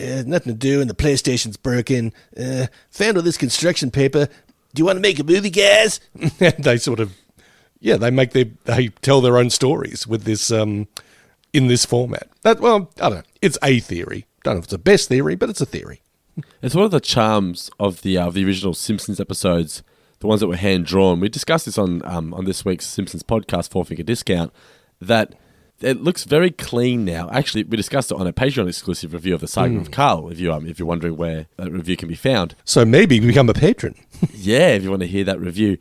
[0.00, 2.12] uh, nothing to do and the PlayStation's broken.
[2.38, 4.26] Uh, found all this construction paper.
[4.74, 6.00] Do you want to make a movie, guys?
[6.40, 7.14] and they sort of
[7.80, 10.88] yeah, they make their they tell their own stories with this um
[11.52, 12.28] in this format.
[12.42, 13.22] That well, I don't know.
[13.40, 14.26] It's a theory.
[14.42, 16.02] Don't know if it's the best theory, but it's a theory.
[16.60, 19.82] It's one of the charms of the uh, the original Simpsons episodes,
[20.20, 21.18] the ones that were hand drawn.
[21.18, 24.52] We discussed this on um, on this week's Simpsons podcast, Four Finger Discount.
[25.00, 25.34] That
[25.80, 27.28] it looks very clean now.
[27.30, 30.30] Actually, we discussed it on a Patreon exclusive review of the Saga of Carl.
[30.30, 33.48] If you um, if you're wondering where that review can be found, So maybe become
[33.48, 33.94] a patron.
[34.34, 35.78] yeah, if you want to hear that review.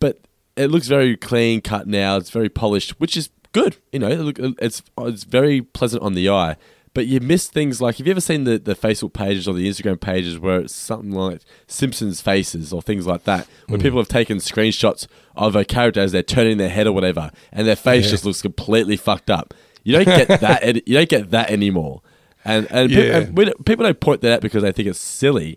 [0.00, 0.18] But
[0.56, 2.16] it looks very clean cut now.
[2.16, 3.76] It's very polished, which is good.
[3.92, 6.56] You know, it look, it's it's very pleasant on the eye.
[6.98, 9.68] But you miss things like have you ever seen the, the Facebook pages or the
[9.68, 13.82] Instagram pages where it's something like Simpsons faces or things like that, where hmm.
[13.84, 15.06] people have taken screenshots
[15.36, 18.42] of a character as they're turning their head or whatever, and their face just looks
[18.42, 19.54] completely fucked up.
[19.84, 20.88] You don't get that.
[20.88, 22.02] you don't get that anymore.
[22.44, 23.18] And and, Yeah.
[23.18, 25.56] and we don't- people don't point that out because they think it's silly.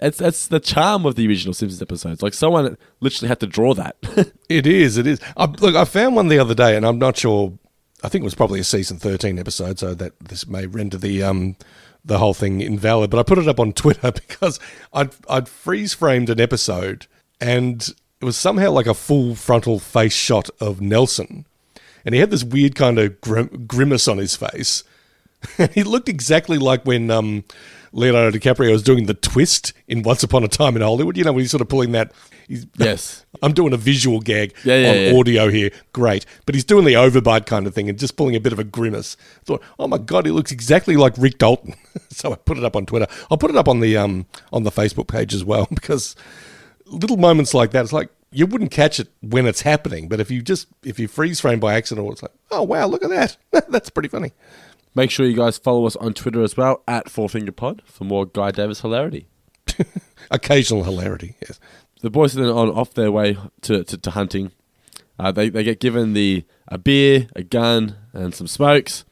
[0.00, 2.22] It's that's the charm of the original Simpsons episodes.
[2.22, 3.96] Like someone literally had to draw that.
[4.48, 4.98] It is.
[4.98, 5.18] It is.
[5.36, 7.54] I, look, I found one the other day, and I'm not sure.
[8.02, 11.22] I think it was probably a season 13 episode, so that this may render the
[11.22, 11.56] um
[12.04, 13.10] the whole thing invalid.
[13.10, 14.60] But I put it up on Twitter because
[14.92, 17.06] I'd I'd freeze framed an episode,
[17.40, 17.82] and
[18.20, 21.46] it was somehow like a full frontal face shot of Nelson,
[22.04, 24.84] and he had this weird kind of grim, grimace on his face.
[25.72, 27.44] he looked exactly like when um,
[27.92, 31.16] Leonardo DiCaprio was doing the twist in Once Upon a Time in Hollywood.
[31.16, 32.12] You know, when he's sort of pulling that.
[32.48, 33.24] He's, Yes.
[33.42, 35.18] I'm doing a visual gag Yeah, yeah, on yeah.
[35.18, 35.70] audio here.
[35.92, 36.24] Great.
[36.46, 38.64] But he's doing the overbite kind of thing and just pulling a bit of a
[38.64, 39.16] grimace.
[39.44, 41.74] Thought, oh my God, he looks exactly like Rick Dalton.
[42.10, 43.06] so I put it up on Twitter.
[43.30, 46.14] I'll put it up on the um on the Facebook page as well because
[46.86, 50.30] little moments like that, it's like you wouldn't catch it when it's happening, but if
[50.30, 53.36] you just if you freeze frame by accident, it's like, oh wow, look at that.
[53.68, 54.32] That's pretty funny.
[54.96, 58.04] Make sure you guys follow us on Twitter as well at Four Finger Pod for
[58.04, 59.28] more Guy Davis hilarity.
[60.30, 61.60] Occasional hilarity, yes.
[62.00, 64.52] The boys are then on off their way to, to, to hunting.
[65.18, 69.04] Uh, they, they get given the a beer, a gun, and some smokes.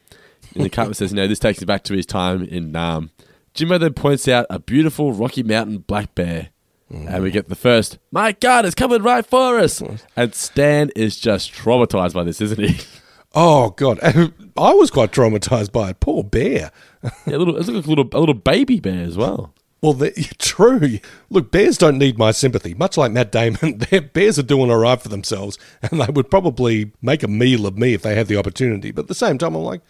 [0.55, 3.11] And the captain says, "You know, this takes me back to his time in Nam."
[3.53, 6.49] Jimbo then points out a beautiful Rocky Mountain black bear,
[6.91, 7.99] and we get the first.
[8.11, 9.83] My God, it's coming right for us!
[10.17, 12.81] And Stan is just traumatized by this, isn't he?
[13.35, 13.99] Oh god,
[14.57, 16.01] I was quite traumatized by it.
[16.01, 16.71] Poor bear.
[17.27, 19.55] yeah, a little, it's like a little, a little baby bear as well.
[19.83, 20.01] Well,
[20.39, 20.99] true.
[21.29, 22.73] Look, bears don't need my sympathy.
[22.75, 26.31] Much like Matt Damon, their bears are doing all right for themselves, and they would
[26.31, 28.93] probably make a meal of me if they had the opportunity.
[28.93, 29.83] But at the same time, I'm like,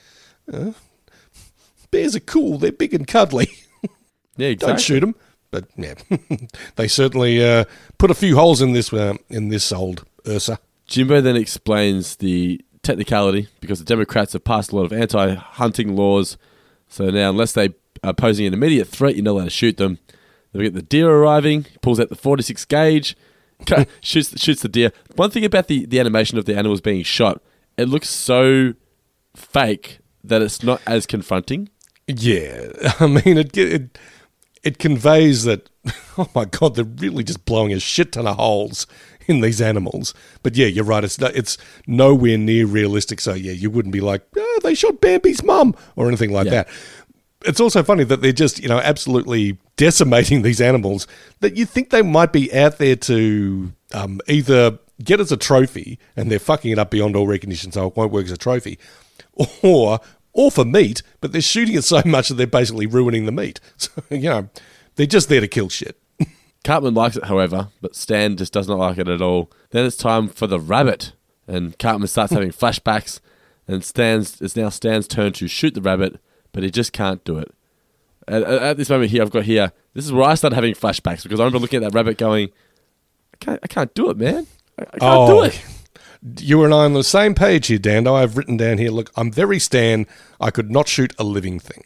[0.52, 0.72] uh,
[1.90, 2.58] bears are cool.
[2.58, 3.50] They're big and cuddly.
[4.36, 4.72] Yeah, exactly.
[4.72, 5.14] don't shoot them.
[5.50, 5.94] But yeah,
[6.74, 7.64] they certainly uh,
[7.98, 10.58] put a few holes in this uh, in this old Ursa.
[10.88, 15.96] Jimbo then explains the technicality because the Democrats have passed a lot of anti hunting
[15.96, 16.36] laws.
[16.88, 17.70] So now, unless they
[18.02, 19.98] are posing an immediate threat, you're not allowed to shoot them.
[20.52, 23.16] Then we get the deer arriving, pulls out the 46 gauge,
[24.00, 24.92] shoots, shoots the deer.
[25.16, 27.42] One thing about the, the animation of the animals being shot,
[27.76, 28.74] it looks so
[29.34, 31.68] fake that it's not as confronting.
[32.06, 32.68] Yeah,
[33.00, 33.56] I mean it.
[33.56, 33.98] It
[34.62, 35.68] it conveys that.
[36.16, 38.86] Oh my god, they're really just blowing a shit ton of holes
[39.28, 40.14] in these animals.
[40.42, 41.04] But yeah, you're right.
[41.04, 43.20] It's it's nowhere near realistic.
[43.20, 46.50] So yeah, you wouldn't be like, oh, they shot Bambi's mum or anything like Yeah.
[46.64, 46.68] that.
[47.46, 51.06] It's also funny that they're just you know absolutely decimating these animals
[51.40, 55.98] that you think they might be out there to um, either get as a trophy
[56.16, 58.78] and they're fucking it up beyond all recognition, so it won't work as a trophy,
[59.62, 59.98] or
[60.32, 63.60] or for meat, but they're shooting it so much that they're basically ruining the meat.
[63.76, 64.48] So you know,
[64.96, 65.98] they're just there to kill shit.
[66.64, 69.50] Cartman likes it, however, but Stan just does not like it at all.
[69.70, 71.12] Then it's time for the rabbit,
[71.46, 73.20] and Cartman starts having flashbacks,
[73.68, 76.18] and Stan's it's now Stan's turn to shoot the rabbit,
[76.52, 77.52] but he just can't do it.
[78.26, 79.72] At, at- at this moment here, I've got here.
[79.92, 82.48] This is where I started having flashbacks because I remember looking at that rabbit, going,
[83.34, 84.46] "I can't, I can't do it, man.
[84.78, 85.42] I, I can't do Oh.
[85.42, 85.62] it."
[86.40, 88.06] You and I on the same page here, Dan.
[88.08, 88.90] I've written down here.
[88.90, 90.06] Look, I'm very Stan.
[90.40, 91.82] I could not shoot a living thing.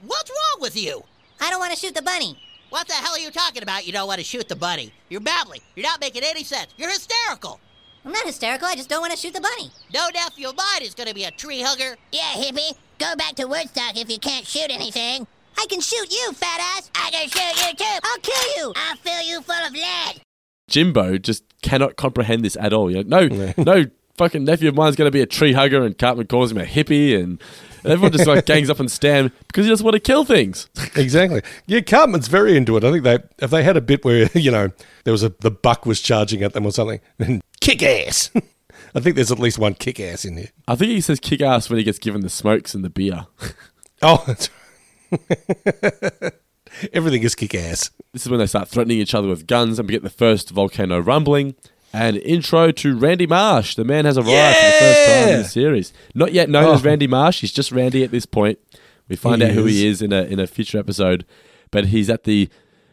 [0.00, 1.04] What's wrong with you?
[1.38, 2.38] I don't want to shoot the bunny.
[2.70, 3.86] What the hell are you talking about?
[3.86, 4.92] You don't want to shoot the bunny.
[5.08, 5.60] You're babbling.
[5.74, 6.68] You're not making any sense.
[6.76, 7.60] You're hysterical.
[8.04, 8.68] I'm not hysterical.
[8.68, 9.70] I just don't want to shoot the bunny.
[9.92, 11.96] No nephew of mine is going to be a tree hugger.
[12.12, 12.76] Yeah, hippie.
[12.98, 15.26] Go back to Woodstock if you can't shoot anything.
[15.56, 16.90] I can shoot you, fat ass.
[16.94, 17.98] I can shoot you too.
[18.04, 18.72] I'll kill you.
[18.76, 20.20] I'll fill you full of lead.
[20.68, 22.90] Jimbo just cannot comprehend this at all.
[22.90, 23.84] You're like, no, no
[24.18, 26.64] fucking nephew of mine's going to be a tree hugger, and Cartman calls him a
[26.64, 27.40] hippie, and
[27.84, 30.68] everyone just like gangs up and Stan because he doesn't want to kill things.
[30.96, 31.42] Exactly.
[31.66, 32.82] Yeah, Cartman's very into it.
[32.82, 34.70] I think they if they had a bit where you know
[35.04, 38.30] there was a the buck was charging at them or something, then kick ass.
[38.94, 40.48] I think there's at least one kick ass in here.
[40.66, 43.26] I think he says kick ass when he gets given the smokes and the beer.
[44.02, 44.50] Oh, that's
[46.92, 47.90] everything is kick ass.
[48.12, 50.50] This is when they start threatening each other with guns, and we get the first
[50.50, 51.54] volcano rumbling.
[51.92, 53.74] And intro to Randy Marsh.
[53.74, 55.92] The man has arrived for the first time in the series.
[56.14, 56.84] Not yet known as Oh.
[56.84, 57.40] Randy Marsh.
[57.40, 58.58] He's just Randy at this point.
[59.08, 59.96] We find He out who he is.
[59.96, 61.24] is in a in a future episode.
[61.70, 62.48] But he's at the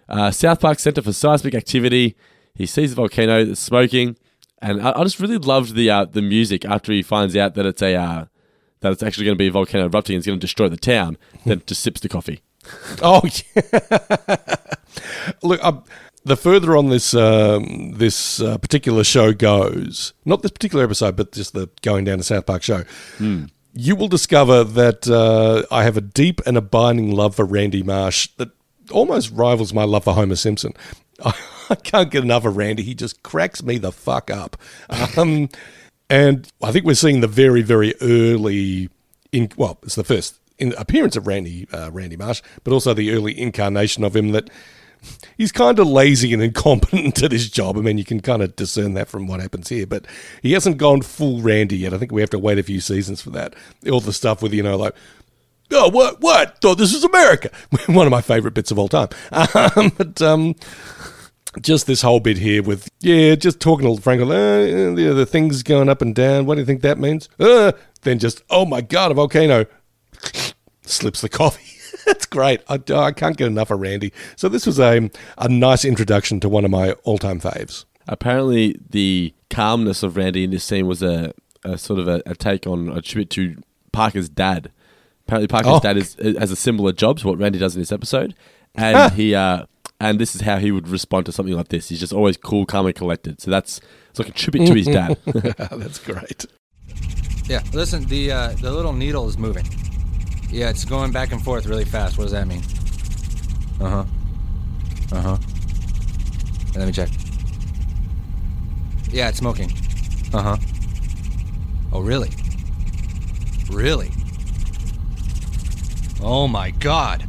[0.07, 2.15] uh, South Park Center for Seismic Activity.
[2.53, 4.15] He sees the volcano that's smoking,
[4.61, 7.65] and I, I just really loved the uh, the music after he finds out that
[7.65, 8.25] it's a uh,
[8.79, 10.77] that it's actually going to be a volcano erupting and it's going to destroy the
[10.77, 11.17] town.
[11.45, 12.41] then just sips the coffee.
[13.01, 13.21] Oh,
[13.55, 14.35] yeah.
[15.43, 15.83] look, um,
[16.25, 21.31] the further on this um, this uh, particular show goes, not this particular episode, but
[21.31, 22.83] just the going down to South Park show,
[23.73, 28.29] you will discover that uh, I have a deep and abiding love for Randy Marsh
[28.37, 28.49] that
[28.91, 30.73] almost rivals my love for Homer Simpson.
[31.69, 32.83] I can't get enough of Randy.
[32.83, 34.57] He just cracks me the fuck up.
[35.17, 35.49] Um,
[36.07, 38.89] and I think we're seeing the very, very early
[39.31, 43.11] in well, it's the first in appearance of Randy uh, Randy Marsh, but also the
[43.11, 44.49] early incarnation of him that
[45.37, 47.77] he's kind of lazy and incompetent at his job.
[47.77, 50.05] I mean, you can kind of discern that from what happens here, but
[50.41, 51.93] he hasn't gone full Randy yet.
[51.93, 53.55] I think we have to wait a few seasons for that.
[53.89, 54.95] All the stuff with you know like.
[55.71, 56.21] Oh, what?
[56.21, 56.61] What?
[56.61, 57.49] Thought this was America.
[57.87, 59.09] One of my favorite bits of all time.
[59.75, 60.55] Um, but um,
[61.61, 64.21] just this whole bit here with yeah, just talking to Frank.
[64.21, 66.45] Uh, the, the things going up and down.
[66.45, 67.29] What do you think that means?
[67.39, 69.65] Uh, then just oh my god, a volcano
[70.83, 71.64] slips the coffee.
[72.05, 72.61] That's great.
[72.67, 74.13] I, I can't get enough of Randy.
[74.35, 77.85] So this was a a nice introduction to one of my all time faves.
[78.07, 81.33] Apparently, the calmness of Randy in this scene was a,
[81.63, 83.55] a sort of a, a take on a tribute to
[83.91, 84.71] Parker's dad.
[85.27, 85.79] Apparently, Parker's Oh.
[85.79, 88.35] dad is, has a similar job to what Randy does in this episode,
[88.75, 89.65] and he uh,
[89.99, 91.89] and this is how he would respond to something like this.
[91.89, 93.41] He's just always cool, calm, and collected.
[93.41, 93.81] So that's
[94.11, 95.17] it's like a tribute to his dad.
[95.71, 96.45] That's great.
[97.47, 99.65] Yeah, listen, the uh, the little needle is moving.
[100.51, 102.17] Yeah, it's going back and forth really fast.
[102.17, 102.61] What does that mean?
[103.81, 104.05] Uh huh.
[105.11, 105.37] Uh huh.
[106.75, 107.09] Let me check.
[109.11, 109.71] Yeah, it's smoking.
[110.33, 110.57] Uh huh.
[111.91, 112.29] Oh, really?
[113.71, 114.11] Really?
[116.21, 117.27] Oh my god!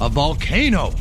[0.00, 0.92] A volcano!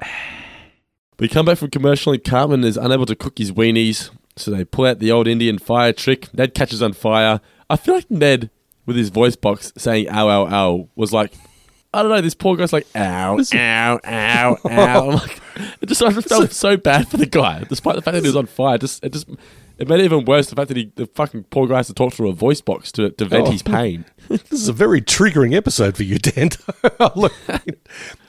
[1.18, 4.10] We come back from commercial and Cartman is unable to cook his weenies,
[4.40, 6.32] so they pull out the old Indian fire trick.
[6.34, 7.40] Ned catches on fire.
[7.68, 8.50] I feel like Ned,
[8.86, 11.32] with his voice box saying ow, ow, ow, was like,
[11.92, 14.56] I don't know, this poor guy's like, ow, ow, ow, ow.
[14.64, 15.40] I'm like,
[15.80, 18.36] it just I felt so bad for the guy, despite the fact that he was
[18.36, 18.78] on fire.
[18.78, 19.28] Just It just,
[19.78, 21.94] it made it even worse the fact that he, the fucking poor guy has to
[21.94, 23.50] talk through a voice box to, to vent Oh.
[23.50, 24.04] his pain.
[24.28, 26.50] This is a very triggering episode for you, Dan.
[27.16, 27.32] Look,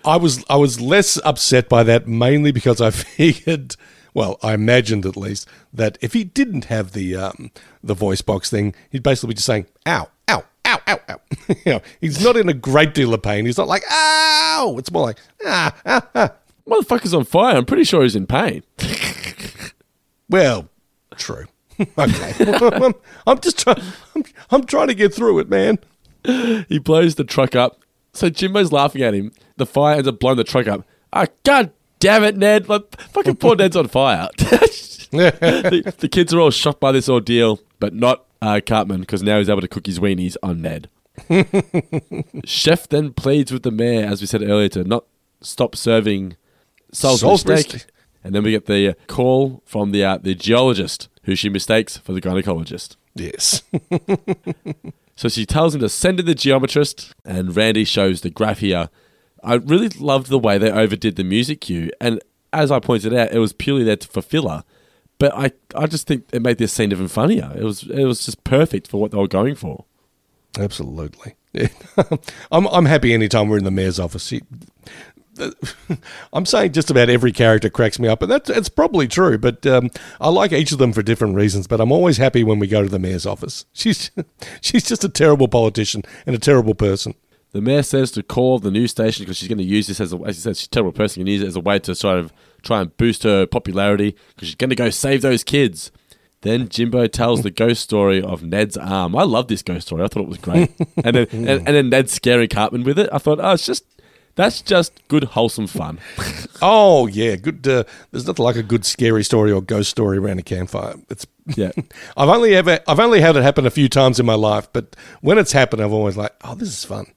[0.04, 3.76] I was I was less upset by that mainly because I figured,
[4.14, 7.52] well, I imagined at least that if he didn't have the um,
[7.84, 11.22] the voice box thing, he'd basically be just saying "ow, ow, ow, ow, ow."
[11.66, 13.46] you know, he's not in a great deal of pain.
[13.46, 16.34] He's not like "ow." It's more like "ah, ah, ah."
[16.68, 17.58] Motherfucker's on fire.
[17.58, 18.64] I'm pretty sure he's in pain.
[20.30, 20.70] Well,
[21.16, 21.46] True.
[21.98, 22.34] okay.
[22.84, 22.94] I'm,
[23.28, 23.82] I'm just trying.
[24.16, 25.80] I'm, I'm trying to get through it, man.
[26.68, 27.80] He blows the truck up.
[28.14, 29.32] So Jimbo's laughing at him.
[29.58, 30.86] The fire ends up blowing the truck up.
[31.14, 31.72] Ah, god
[32.02, 32.68] damn it, Ned!
[32.68, 34.28] Like fucking poor Ned's on fire.
[34.38, 39.38] the, the kids are all shocked by this ordeal, but not uh, Cartman because now
[39.38, 40.90] he's able to cook his weenies on Ned.
[42.46, 45.06] Chef then pleads with the mayor, as we said earlier, to not
[45.40, 46.36] stop serving
[46.92, 47.82] Salisbury, steak.
[47.82, 47.86] steak.
[48.24, 51.98] And then we get the uh, call from the uh, the geologist, who she mistakes
[51.98, 52.98] for the gynecologist.
[53.16, 53.64] Yes.
[55.22, 58.90] So she tells him to send in the geometrist, and Randy shows the graph here.
[59.44, 62.22] I really loved the way they overdid the music cue, and
[62.54, 64.64] as I pointed out, it was purely there for filler.
[65.18, 67.52] But I, I just think it made this scene even funnier.
[67.56, 69.86] It was, it was just perfect for what they were going for.
[70.60, 71.36] Absolutely.
[71.54, 71.68] Yeah.
[72.52, 74.34] I'm I'm happy anytime we're in the mayor's office.
[76.34, 79.38] I'm saying just about every character cracks me up, and that's it's probably true.
[79.38, 79.90] But um,
[80.20, 81.68] I like each of them for different reasons.
[81.68, 83.66] But I'm always happy when we go to the mayor's office.
[83.74, 84.12] She's
[84.62, 87.16] she's just a terrible politician and a terrible person.
[87.52, 90.14] The mayor says to call the news station because she's going to use this as
[90.14, 91.22] a, as you said, she's a terrible person.
[91.22, 92.32] Can use it as a way to sort of
[92.64, 95.92] try and boost her popularity because she's going to go save those kids.
[96.42, 99.16] Then Jimbo tells the ghost story of Ned's arm.
[99.16, 100.04] I love this ghost story.
[100.04, 100.72] I thought it was great.
[101.04, 103.10] and then and, and then Ned scaring Cartman with it.
[103.14, 103.84] I thought, oh, it's just
[104.36, 106.00] that's just good wholesome fun.
[106.64, 107.68] Oh yeah, good.
[107.68, 110.94] Uh, there's nothing like a good scary story or ghost story around a campfire.
[111.10, 111.26] It's
[111.56, 111.72] Yeah.
[112.18, 114.96] I've only ever I've only had it happen a few times in my life, but
[115.22, 117.08] when it's happened, I've always like, oh, this is fun.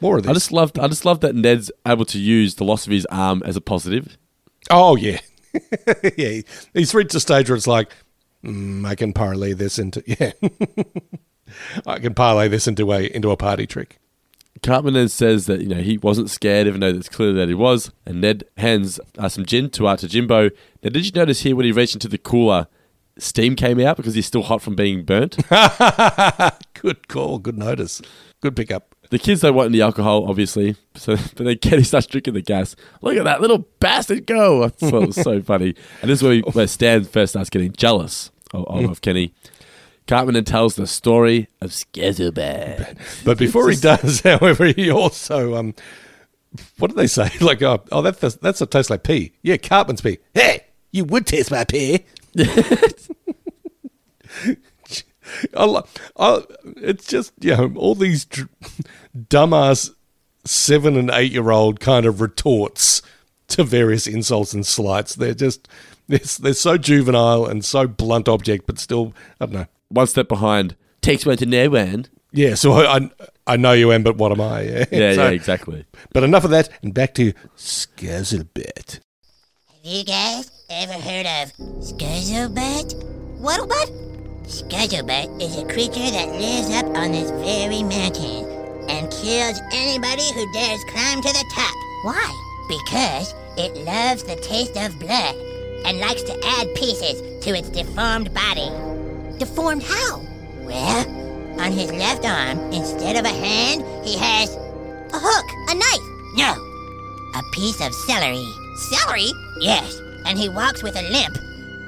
[0.00, 0.30] More of this.
[0.30, 3.06] I just loved I just love that Ned's able to use the loss of his
[3.06, 4.16] arm as a positive.
[4.70, 5.18] Oh yeah,
[6.16, 6.40] yeah.
[6.74, 7.90] He's reached a stage where it's like,
[8.44, 10.32] mm, I can parlay this into yeah,
[11.86, 13.98] I can parlay this into a into a party trick.
[14.62, 17.54] Cartman then says that you know he wasn't scared, even though it's clear that he
[17.54, 17.92] was.
[18.04, 20.50] And Ned hands uh, some gin to to Jimbo.
[20.82, 22.66] Now, did you notice here when he reached into the cooler,
[23.18, 25.36] steam came out because he's still hot from being burnt?
[26.74, 27.38] Good call.
[27.38, 28.02] Good notice.
[28.40, 28.89] Good pickup.
[29.10, 30.76] The kids don't want any alcohol, obviously.
[30.96, 32.76] So, but then Kenny starts drinking the gas.
[33.00, 34.64] Look at that little bastard go!
[34.64, 35.74] I thought it was so funny.
[36.02, 39.32] And this is where, we, where Stan first starts getting jealous of, of, of Kenny.
[40.06, 43.24] Cartman then tells the story of Scuzzlebutt.
[43.24, 45.74] But before he does, however, he also um,
[46.78, 47.30] what did they say?
[47.40, 49.32] Like, oh, oh that that's, that's a taste like pee.
[49.42, 50.18] Yeah, Cartman's pee.
[50.34, 52.04] Hey, you would taste my pee.
[55.56, 55.82] I,
[56.18, 56.42] I,
[56.76, 58.48] it's just you know all these dr-
[59.16, 59.90] dumbass
[60.44, 63.02] seven and eight year old kind of retorts
[63.48, 65.14] to various insults and slights.
[65.14, 65.68] They're just
[66.08, 69.66] they're, they're so juvenile and so blunt object, but still I don't know.
[69.88, 70.76] One step behind.
[71.02, 72.06] Takes one to no one.
[72.32, 73.10] Yeah, so I I,
[73.46, 74.60] I know you am, but what am I?
[74.62, 75.84] Yeah, Yeah, So- yeah, exactly.
[76.12, 79.00] But enough of that, and back to Scuzzlebutt.
[79.68, 82.94] Have you guys ever heard of Scuzzlebutt?
[83.40, 84.19] Whattlebut?
[84.44, 88.44] Scuzzlebutt is a creature that lives up on this very mountain
[88.88, 91.74] and kills anybody who dares climb to the top.
[92.02, 92.66] Why?
[92.68, 95.34] Because it loves the taste of blood
[95.86, 98.70] and likes to add pieces to its deformed body.
[99.38, 100.20] Deformed how?
[100.62, 106.36] Well, on his left arm, instead of a hand, he has a hook, a knife.
[106.36, 106.52] No,
[107.34, 108.44] a piece of celery.
[108.90, 109.30] Celery?
[109.60, 111.36] Yes, and he walks with a limp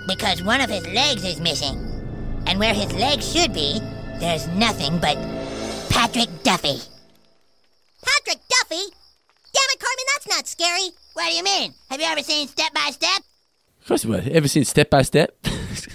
[0.07, 1.92] because one of his legs is missing.
[2.47, 3.81] And where his legs should be,
[4.19, 5.17] there's nothing but
[5.91, 6.79] Patrick Duffy.
[8.05, 8.85] Patrick Duffy?
[9.55, 10.91] Damn it, Cartman, that's not scary.
[11.15, 11.75] What do you mean?
[11.91, 13.23] Have you ever seen Step by Step?
[13.81, 15.37] First of all, ever seen Step by Step?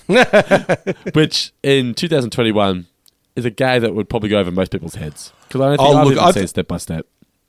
[1.13, 2.87] Which in 2021
[3.35, 5.31] is a guy that would probably go over most people's heads.
[5.47, 7.05] Because I don't think Oh, I've look, even I seen th- Step by Step.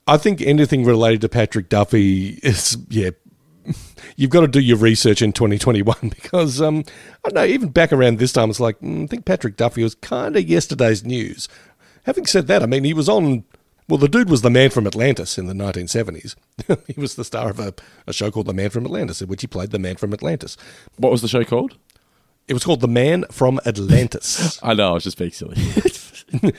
[0.06, 3.10] I think anything related to Patrick Duffy is yeah.
[4.16, 6.84] You've got to do your research in 2021 because um,
[7.24, 7.44] I don't know.
[7.44, 10.48] Even back around this time, it's like mm, I think Patrick Duffy was kind of
[10.48, 11.48] yesterday's news.
[12.04, 13.44] Having said that, I mean he was on.
[13.88, 16.34] Well, the dude was the man from Atlantis in the 1970s.
[16.94, 17.72] he was the star of a,
[18.06, 20.58] a show called The Man from Atlantis, in which he played the man from Atlantis.
[20.98, 21.78] What was the show called?
[22.48, 24.60] It was called The Man from Atlantis.
[24.62, 25.54] I know, I was just being silly.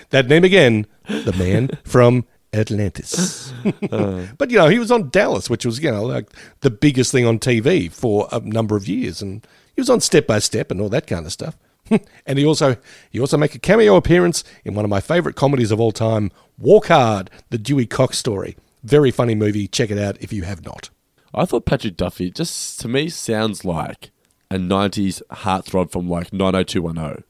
[0.10, 3.54] that name again, the man from Atlantis.
[4.38, 6.30] but you know, he was on Dallas, which was you know like
[6.62, 9.46] the biggest thing on TV for a number of years, and
[9.76, 11.58] he was on Step by Step and all that kind of stuff.
[12.26, 12.78] and he also
[13.10, 16.32] he also make a cameo appearance in one of my favorite comedies of all time,
[16.58, 18.58] Walk Hard, the Dewey Cox story.
[18.84, 19.68] Very funny movie.
[19.68, 20.90] Check it out if you have not.
[21.34, 24.12] I thought Patrick Duffy just to me sounds like
[24.50, 27.24] a 90s heartthrob from like 90210.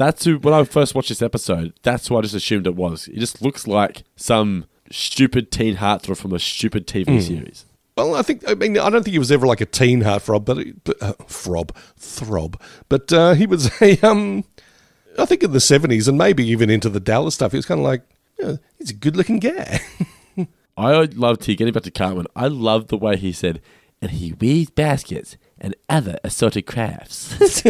[0.00, 3.06] That's who, when I first watched this episode, that's who I just assumed it was.
[3.08, 7.66] It just looks like some stupid teen heartthrob from a stupid TV series.
[7.98, 10.46] Well, I think I mean I don't think he was ever like a teen heartthrob,
[10.46, 12.58] but, but uh, throb, throb.
[12.88, 14.44] But uh, he was a um,
[15.18, 17.52] I think in the seventies and maybe even into the Dallas stuff.
[17.52, 18.02] He was kind of like
[18.38, 19.80] yeah, he's a good-looking guy.
[20.78, 22.26] I loved he getting back to Cartman.
[22.34, 23.60] I loved the way he said,
[24.00, 27.64] and he weaves baskets and other assorted crafts.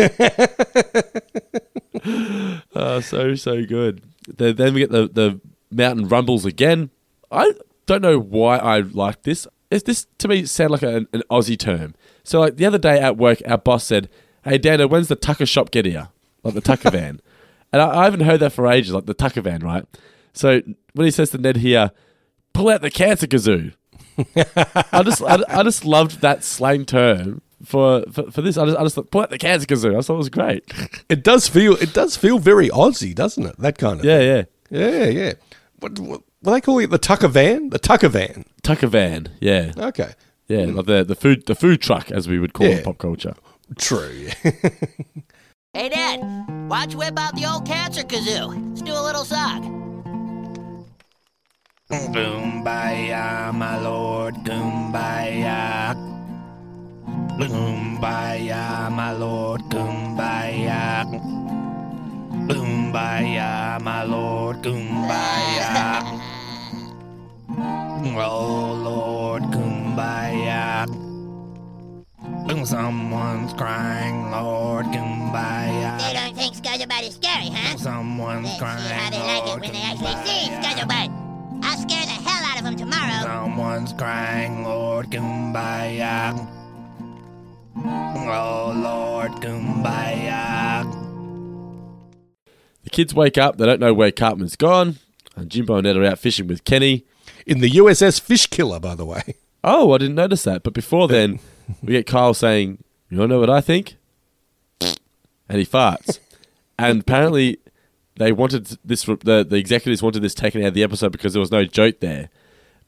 [2.74, 4.02] oh, so so good.
[4.28, 6.90] Then, then we get the the mountain rumbles again.
[7.30, 7.52] I
[7.86, 9.46] don't know why I like this.
[9.70, 11.94] Is this to me sound like an, an Aussie term?
[12.24, 14.08] So like the other day at work, our boss said,
[14.44, 16.08] "Hey Dana, when's the Tucker shop get here?
[16.42, 17.20] Like the Tucker van?"
[17.72, 18.92] and I, I haven't heard that for ages.
[18.92, 19.84] Like the Tucker van, right?
[20.32, 20.60] So
[20.94, 21.90] when he says to Ned here,
[22.52, 23.74] "Pull out the cancer kazoo,"
[24.92, 28.56] I just I, I just loved that slang term for, for, for this.
[28.56, 29.96] I just I just thought, pull out the cancer kazoo.
[29.96, 30.64] I thought it was great.
[31.08, 33.56] it does feel it does feel very Aussie, doesn't it?
[33.58, 34.46] That kind of yeah, thing.
[34.70, 34.88] yeah.
[34.88, 35.32] yeah, yeah.
[35.78, 36.90] What, what what they call it?
[36.90, 37.70] The Tucker van?
[37.70, 38.44] The Tucker van.
[38.62, 40.12] Tucker van, yeah, Okay,
[40.48, 42.76] yeah, like the the food the food truck as we would call it Yeah.
[42.78, 43.34] in pop culture.
[43.78, 44.28] true.
[45.72, 46.18] Hey, Dad,
[46.68, 48.70] why don't you whip out the old cancer kazoo?
[48.70, 50.84] Let's do a little song.
[51.92, 56.19] Kumbaya, my lord, Boom kumbaya.
[57.40, 61.08] Kumbaya, my lord, kumbaya.
[62.48, 66.04] Kumbaya, my lord, kumbaya.
[68.20, 70.86] Oh, Lord, kumbaya.
[72.66, 75.98] Someone's crying, Lord, Kumbaya.
[75.98, 77.76] They don't think Scuzzlebutt is scary, huh?
[77.78, 80.62] Someone's Let's see crying, how they like it Lord, when they actually see kumbaya.
[80.62, 81.64] Scuzzlebutt.
[81.64, 83.22] I'll scare the hell out of them tomorrow.
[83.22, 86.59] Someone's crying, Lord, kumbaya.
[87.84, 90.84] Oh, Lord, kumbaya.
[92.84, 93.56] The kids wake up.
[93.56, 94.96] They don't know where Cartman's gone.
[95.36, 97.04] And Jimbo and Ned are out fishing with Kenny.
[97.46, 99.34] In the USS Fish Killer, by the way.
[99.62, 100.62] Oh, I didn't notice that.
[100.62, 101.38] But before then,
[101.82, 103.96] we get Kyle saying, "You don't know what I think,"
[104.80, 106.18] and he farts.
[106.78, 107.58] and apparently,
[108.16, 109.04] they wanted this.
[109.04, 112.00] The the executives wanted this taken out of the episode because there was no joke
[112.00, 112.30] there.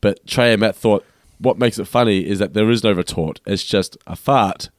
[0.01, 1.05] But Trey and Matt thought
[1.39, 3.41] what makes it funny is that there is no retort.
[3.47, 4.71] It's just a fart,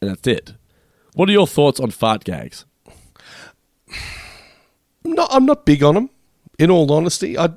[0.00, 0.54] and that's it.
[1.14, 2.64] What are your thoughts on fart gags?
[5.04, 6.10] No, I'm not big on them.
[6.58, 7.50] In all honesty, I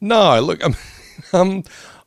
[0.00, 0.40] no.
[0.40, 0.74] Look, I'm,
[1.32, 1.64] um,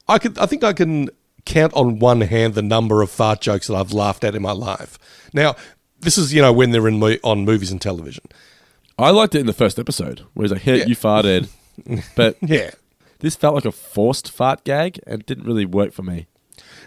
[0.07, 0.37] I could.
[0.37, 1.09] I think I can
[1.45, 4.51] count on one hand the number of fart jokes that I've laughed at in my
[4.51, 4.97] life.
[5.33, 5.55] Now,
[5.99, 8.25] this is you know when they're in mo- on movies and television.
[8.99, 10.85] I liked it in the first episode where he's like, "Hey, Yeah.
[10.85, 11.49] you farted,"
[12.15, 12.71] but Yeah,
[13.19, 16.27] this felt like a forced fart gag and didn't really work for me.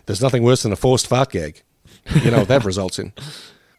[0.06, 1.62] there's nothing worse than a forced fart gag.
[2.22, 3.12] You know what that results in.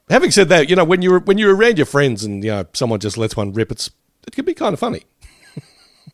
[0.09, 2.65] Having said that, you know when you're when you're around your friends and you know
[2.73, 3.89] someone just lets one rip, it's
[4.28, 5.03] it can be kind of funny.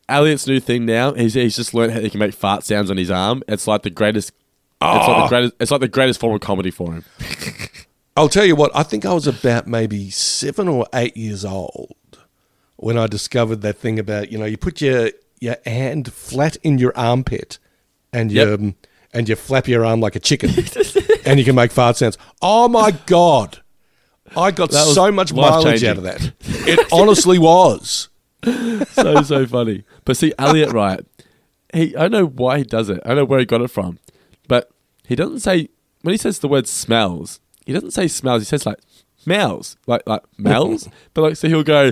[0.09, 2.97] Elliot's new thing now, he's, he's just learned how he can make fart sounds on
[2.97, 3.43] his arm.
[3.47, 4.31] It's like the greatest.
[4.81, 5.53] It's like the greatest.
[5.59, 7.05] It's like the greatest form of comedy for him.
[8.17, 11.95] I'll tell you what, I think I was about maybe seven or eight years old
[12.75, 16.77] when I discovered that thing about, you know, you put your, your hand flat in
[16.77, 17.57] your armpit
[18.11, 18.59] and you, Yep.
[18.59, 18.75] um,
[19.13, 20.49] and you flap your arm like a chicken
[21.25, 22.17] and you can make fart sounds.
[22.41, 23.59] Oh my God.
[24.35, 26.31] I got so much mileage out of that.
[26.43, 28.09] It honestly was.
[28.43, 29.83] so so funny.
[30.05, 31.03] But see, Elliot, right?
[31.73, 33.01] He, I don't know why he does it.
[33.03, 33.97] I don't know where he got it from,
[34.47, 34.69] but
[35.07, 35.69] he doesn't say
[36.01, 37.39] when he says the word smells.
[37.65, 38.41] He doesn't say smells.
[38.41, 38.79] He says like
[39.17, 40.87] smells, like like smells.
[41.13, 41.91] but like so he'll go.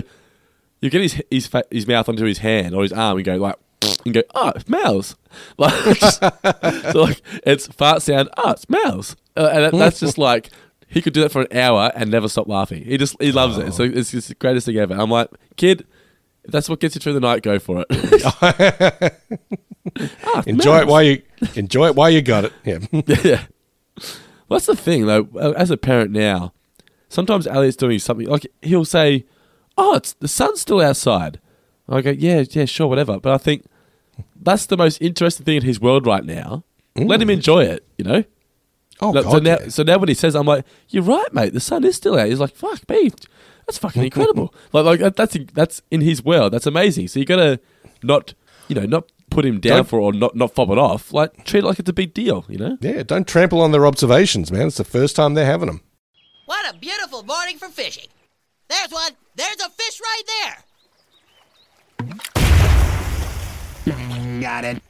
[0.80, 3.36] You get his his fa- his mouth onto his hand or his arm and go
[3.36, 3.56] like
[4.04, 5.16] and go oh it smells
[5.58, 6.30] like so
[6.94, 10.50] like it's fart sound oh it smells uh, and that, that's just like
[10.88, 12.84] he could do that for an hour and never stop laughing.
[12.84, 13.72] He just he loves it.
[13.74, 14.92] So it's just the greatest thing ever.
[14.94, 15.86] I'm like kid.
[16.42, 19.12] If that's what gets you through the night, go for it.
[20.24, 21.22] Ah, Enjoy it while you
[21.54, 22.52] enjoy it while you got it.
[22.64, 22.78] Yeah.
[23.24, 23.44] yeah.
[24.48, 25.28] Well, that's the thing, though.
[25.34, 26.52] Uh, As a parent now,
[27.08, 29.24] sometimes Elliot's doing something like he'll say,
[29.78, 31.40] "Oh, it's the sun's still outside."
[31.90, 33.64] I go, "Yeah, yeah, sure, whatever." But I think
[34.40, 36.64] that's the most interesting thing in his world right now.
[36.96, 38.24] Let him enjoy it, you know.
[39.00, 39.68] Oh, Look, God, so now, yeah.
[39.68, 41.52] so now when he says, "I'm like, you're right, mate.
[41.54, 43.10] The sun is still out." He's like, "Fuck me,
[43.66, 46.52] that's fucking incredible." like, like that's that's in his world.
[46.52, 47.08] That's amazing.
[47.08, 47.60] So you gotta
[48.02, 48.34] not,
[48.68, 51.12] you know, not put him down Don't- for or not not fob it off.
[51.12, 52.76] Like treat it like it's a big deal, you know.
[52.80, 54.66] Yeah, don't trample on their observations, man.
[54.66, 55.80] It's the first time they're having them.
[56.44, 58.08] What a beautiful morning for fishing.
[58.68, 59.12] There's one.
[59.34, 60.56] There's a fish right there.
[63.84, 64.82] Mm, got it.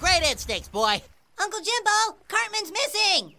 [0.00, 1.00] Great instincts, boy.
[1.40, 3.34] Uncle Jimbo, Cartman's missing.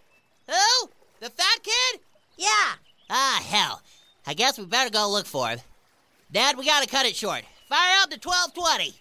[0.48, 0.88] Who?
[1.20, 2.00] The fat kid?
[2.36, 2.74] Yeah.
[3.10, 3.80] Ah, hell.
[4.26, 5.60] I guess we better go look for him.
[6.30, 7.42] Dad, we gotta cut it short.
[7.68, 8.94] Fire up to 1220.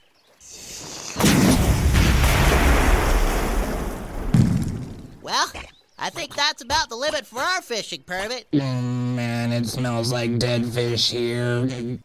[5.22, 5.52] Well,
[5.98, 8.46] I think that's about the limit for our fishing permit.
[8.52, 11.66] Mm, Man, it smells like dead fish here.
[11.66, 12.00] Mm,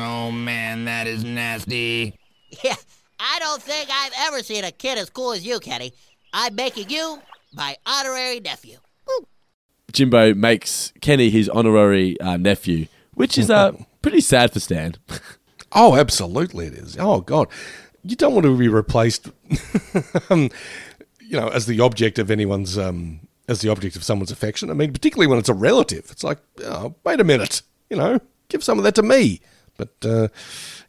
[0.00, 2.18] oh man, that is nasty.
[2.64, 2.74] Yeah,
[3.20, 5.92] I don't think I've ever seen a kid as cool as you, Kenny.
[6.32, 7.20] I'm making you
[7.54, 8.78] my honorary nephew.
[9.92, 13.72] Jimbo makes Kenny his honorary uh, nephew, which is uh,
[14.02, 14.96] pretty sad for Stan.
[15.70, 16.96] Oh, absolutely, it is.
[16.98, 17.46] Oh God,
[18.02, 19.28] you don't want to be replaced,
[20.30, 20.50] um,
[21.20, 24.70] you know, as the object of anyone's, um, as the object of someone's affection.
[24.70, 26.08] I mean, particularly when it's a relative.
[26.10, 29.40] It's like, oh, wait a minute, you know, give some of that to me.
[29.76, 30.28] But uh,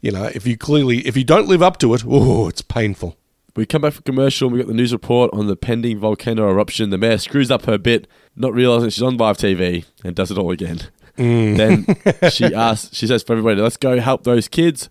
[0.01, 3.15] you know, if you clearly, if you don't live up to it, oh, it's painful.
[3.55, 6.49] We come back from commercial and we got the news report on the pending volcano
[6.49, 6.91] eruption.
[6.91, 10.37] The mayor screws up her bit, not realizing she's on live TV, and does it
[10.37, 10.81] all again.
[11.17, 11.85] Then
[12.31, 14.89] she asks, she says for everybody, let's go help those kids.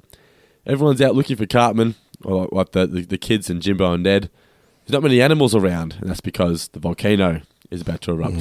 [0.66, 4.02] Everyone's out looking for Cartman, or like, like the, the, the kids and Jimbo and
[4.02, 4.28] Ned.
[4.84, 7.40] There's not many animals around, and that's because the volcano
[7.70, 8.36] is about to erupt.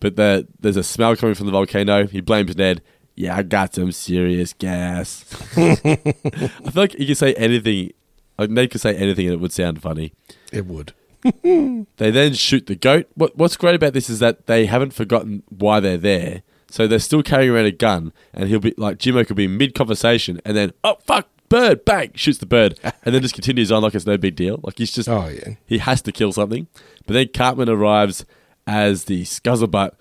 [0.00, 2.06] But the, there's a smell coming from the volcano.
[2.06, 2.82] He blames Ned.
[3.16, 5.24] Yeah, I got some serious gas.
[5.56, 7.92] I feel like you could say anything.
[8.38, 10.12] Like Ned could say anything and it would sound funny.
[10.52, 10.92] It would.
[11.42, 13.06] They then shoot the goat.
[13.14, 16.42] What, what's great about this is that they haven't forgotten why they're there.
[16.70, 19.74] So they're still carrying around a gun, and he'll be like Jimbo could be mid
[19.74, 23.82] conversation, and then oh fuck, bird, bang, shoots the bird, and then just continues on
[23.82, 24.60] like it's no big deal.
[24.62, 25.54] Like he's just Oh, yeah.
[25.66, 26.68] he has to kill something.
[27.06, 28.24] But then Cartman arrives
[28.66, 29.92] as the scuzzlebutt.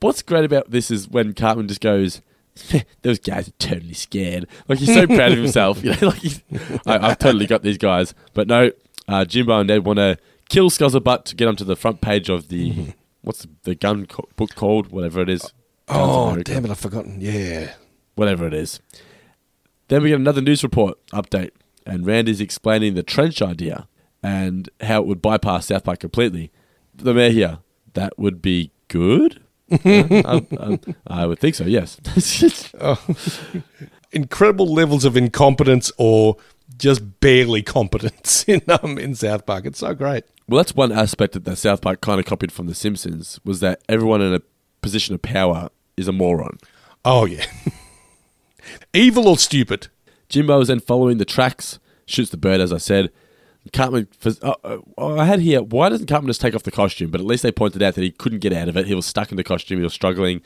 [0.00, 2.22] What's great about this is when Cartman just goes.
[3.02, 4.46] Those guys are totally scared.
[4.68, 5.82] Like he's so proud of himself.
[5.84, 6.42] You know, like he's,
[6.86, 8.12] I, I've totally got these guys.
[8.34, 8.72] But no,
[9.08, 12.48] uh, Jimbo and Ned want to kill Scuzzlebutt to get onto the front page of
[12.48, 12.92] the
[13.22, 14.88] what's the, the gun co- book called?
[14.90, 15.42] Whatever it is.
[15.42, 15.52] Guns
[15.88, 16.70] Oh, damn it!
[16.70, 17.20] I've forgotten.
[17.20, 17.74] Yeah.
[18.14, 18.80] Whatever it is.
[19.88, 21.50] Then we get another news report update,
[21.86, 23.88] and Randy's explaining the trench idea
[24.22, 26.50] and how it would bypass South Park completely.
[27.02, 27.58] The mayor here,
[27.94, 29.40] that would be good.
[29.84, 31.64] Yeah, um, um, I would think so.
[31.64, 32.00] Yes.
[34.12, 36.36] incredible levels of incompetence or
[36.76, 39.66] just barely competence in um, in South Park.
[39.66, 40.24] It's so great.
[40.48, 43.60] Well, that's one aspect that the South Park kind of copied from The Simpsons was
[43.60, 44.42] that everyone in a
[44.82, 46.58] position of power is a moron.
[47.04, 47.44] Oh yeah,
[48.92, 49.88] evil or stupid.
[50.28, 53.10] Jimbo is then following the tracks, shoots the bird, as I said.
[53.72, 56.70] Cartman, for, oh, oh, oh, I had here, why doesn't Cartman just take off the
[56.70, 57.10] costume?
[57.10, 58.86] But at least they pointed out that he couldn't get out of it.
[58.86, 60.40] He was stuck in the costume, he was struggling.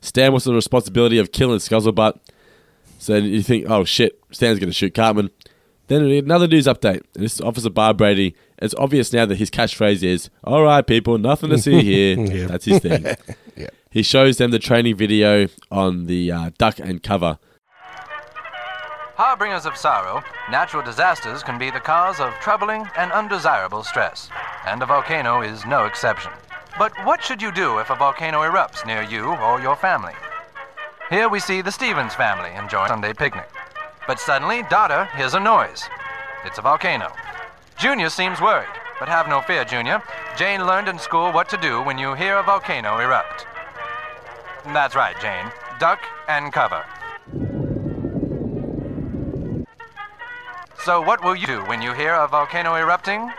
[0.00, 2.18] Stan was the responsibility of killing Scuzzlebutt.
[2.98, 5.30] So you think, oh shit, Stan's going to shoot Cartman.
[5.88, 7.02] Then another news update.
[7.14, 8.34] And this is Officer Barbrady.
[8.58, 12.18] It's obvious now that his catchphrase is, all right, people, nothing to see here.
[12.28, 12.46] Yeah.
[12.46, 13.06] That's his thing.
[13.56, 13.68] Yeah.
[13.90, 17.38] He shows them the training video on the uh, duck and cover.
[19.18, 24.30] Harbingers of sorrow, natural disasters can be the cause of troubling and undesirable stress,
[24.64, 26.30] and a volcano is no exception.
[26.78, 30.12] But what should you do if a volcano erupts near you or your family?
[31.10, 33.48] Here we see the Stevens family enjoying a Sunday picnic.
[34.06, 35.82] But suddenly, Dada hears a noise.
[36.44, 37.10] It's a volcano.
[37.76, 38.68] Junior seems worried,
[39.00, 40.00] but have no fear, Junior.
[40.36, 43.46] Jane learned in school what to do when you hear a volcano erupt.
[44.66, 45.50] That's right, Jane.
[45.80, 45.98] Duck
[46.28, 46.84] and cover.
[50.84, 53.30] So, what will you do when you hear a volcano erupting?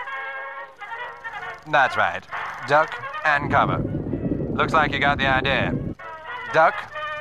[1.72, 2.24] That's right.
[2.68, 2.94] Duck
[3.26, 3.80] and cover.
[4.54, 5.74] Looks like you got the idea.
[6.54, 6.76] Duck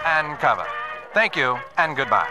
[0.04, 0.66] and cover.
[1.14, 2.28] Thank you and goodbye.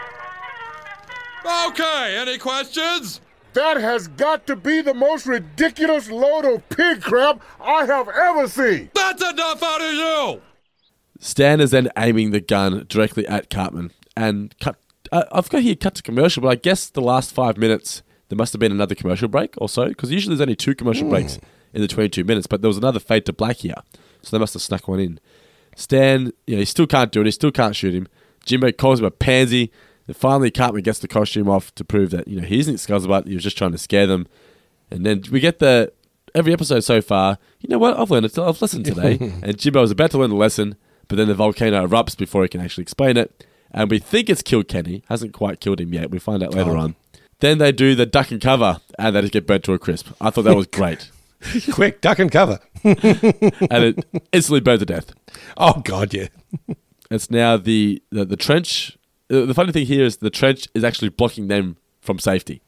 [1.66, 3.20] Okay, any questions?
[3.54, 8.46] That has got to be the most ridiculous load of pig crap I have ever
[8.46, 8.90] seen.
[8.94, 10.42] That's enough out of you!
[11.18, 14.76] Stan is then aiming the gun directly at Cartman and cut.
[15.10, 18.36] Uh, I've got here cut to commercial, but I guess the last five minutes there
[18.36, 21.38] must have been another commercial break or so because usually there's only two commercial breaks
[21.72, 23.74] in the 22 minutes, but there was another fade to black here,
[24.22, 25.20] so they must have snuck one in.
[25.76, 27.26] Stan, you know, he still can't do it.
[27.26, 28.08] He still can't shoot him.
[28.44, 29.70] Jimbo calls him a pansy.
[30.06, 33.28] And finally, Cartman gets the costume off to prove that you know he isn't Scuzzlebutt.
[33.28, 34.26] He was just trying to scare them.
[34.90, 35.92] And then we get the
[36.34, 37.38] every episode so far.
[37.60, 37.98] You know what?
[37.98, 38.38] I've learned it.
[38.38, 39.18] I've listened today.
[39.42, 40.76] and Jimbo is about to learn the lesson,
[41.08, 43.46] but then the volcano erupts before he can actually explain it.
[43.70, 45.02] And we think it's killed Kenny.
[45.08, 46.10] Hasn't quite killed him yet.
[46.10, 46.96] We find out later on.
[47.40, 50.08] Then they do the duck and cover, and they just get burnt to a crisp.
[50.20, 51.10] I thought that was great.
[51.72, 52.58] Quick, duck and cover.
[52.82, 52.96] and
[53.84, 55.12] it instantly burns to death.
[55.56, 56.28] Oh God, yeah.
[57.10, 58.98] It's now the the, the trench.
[59.28, 62.60] The funny thing here is the trench is actually blocking them from safety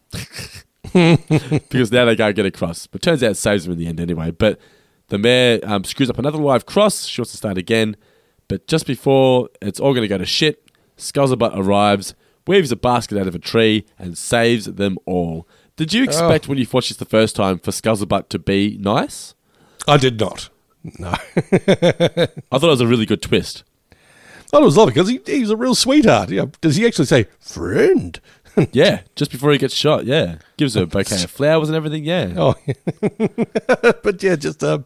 [0.82, 2.86] because now they can't get across.
[2.86, 4.30] But turns out it saves them in the end anyway.
[4.30, 4.58] But
[5.08, 7.04] the mayor um, screws up another live cross.
[7.04, 7.96] She wants to start again,
[8.48, 10.69] but just before it's all going to go to shit,
[11.00, 12.14] Scuzzlebutt arrives,
[12.46, 15.46] weaves a basket out of a tree, and saves them all.
[15.76, 19.34] Did you expect when you watched this the first time for Scuzzlebutt to be nice?
[19.88, 20.50] I did not.
[20.98, 21.08] No.
[21.36, 22.28] I
[22.58, 23.64] thought it was a really good twist.
[24.52, 26.30] Oh, it was lovely because he, he's a real sweetheart.
[26.30, 28.20] You know, does he actually say friend?
[28.72, 30.06] yeah, just before he gets shot.
[30.06, 32.04] Yeah, gives her a bouquet of flowers and everything.
[32.04, 32.34] Yeah.
[32.36, 32.54] Oh,
[34.02, 34.84] but yeah, just um,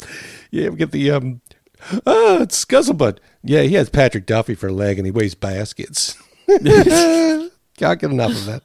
[0.50, 1.40] yeah, we get the um,
[2.06, 3.18] oh, it's Scuzzlebutt.
[3.44, 6.16] Yeah, he has Patrick Duffy for a leg and he weighs baskets.
[6.46, 8.62] Can't get enough of that.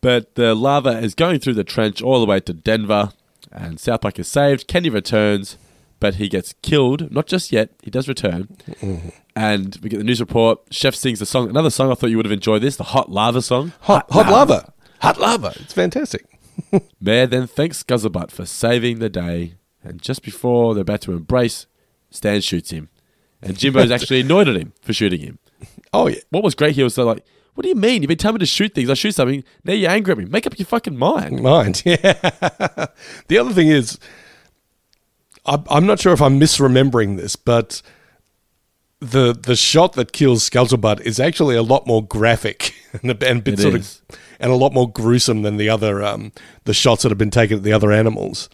[0.00, 3.12] But the lava is going through the trench all the way to Denver,
[3.50, 4.68] and South Park is saved.
[4.68, 5.58] Kenny returns,
[5.98, 7.10] but he gets killed.
[7.10, 7.70] Not just yet.
[7.82, 8.56] He does return.
[8.80, 9.08] Mm-hmm.
[9.34, 10.60] And we get the news report.
[10.70, 11.48] Chef sings the song.
[11.48, 13.72] Another song I thought you would have enjoyed this the Hot Lava song.
[13.82, 14.72] Hot, hot lava.
[15.00, 15.54] Hot lava.
[15.56, 16.24] It's fantastic.
[17.00, 19.54] Mayor then thanks Scuzzlebutt for saving the day.
[19.82, 21.66] And just before they're about to embrace,
[22.10, 22.88] Stan shoots him.
[23.42, 25.38] And Jimbo's actually annoyed at him for shooting him.
[25.92, 26.18] Oh, yeah.
[26.30, 27.24] What was great here was they're like,
[27.54, 28.02] what do you mean?
[28.02, 28.88] You've been telling me to shoot things.
[28.90, 29.42] I shoot something.
[29.64, 30.24] Now you're angry at me.
[30.26, 31.42] Make up your fucking mind.
[31.42, 32.12] Mind, yeah.
[33.26, 33.98] the other thing is,
[35.44, 37.82] I, I'm not sure if I'm misremembering this, but
[39.00, 43.40] the the shot that kills Scuzzlebutt is actually a lot more graphic and a, and
[43.40, 44.02] a bit It sort is.
[44.08, 46.32] of and a lot more gruesome than the other um,
[46.64, 48.48] the shots that have been taken at the other animals.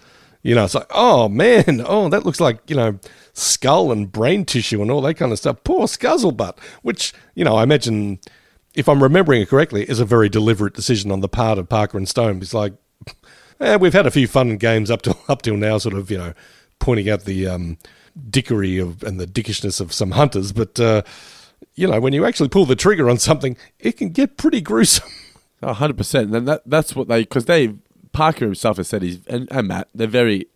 [0.44, 3.00] You know, it's like, oh man, oh that looks like you know
[3.32, 5.64] skull and brain tissue and all that kind of stuff.
[5.64, 8.20] Poor Scuzzlebutt, which you know I imagine,
[8.74, 11.98] if I'm remembering it correctly, is a very deliberate decision on the part of Parker
[11.98, 12.42] and Stone.
[12.42, 12.74] It's like,
[13.60, 16.18] eh, we've had a few fun games up till up till now, sort of you
[16.18, 16.34] know
[16.78, 17.78] pointing out the um,
[18.28, 21.02] dickery of and the dickishness of some hunters, but uh,
[21.74, 25.08] you know when you actually pull the trigger on something, it can get pretty gruesome.
[25.62, 26.34] Hundred percent.
[26.34, 27.74] And that that's what they because they
[28.14, 30.46] Parker himself has said he's and, and Matt they're very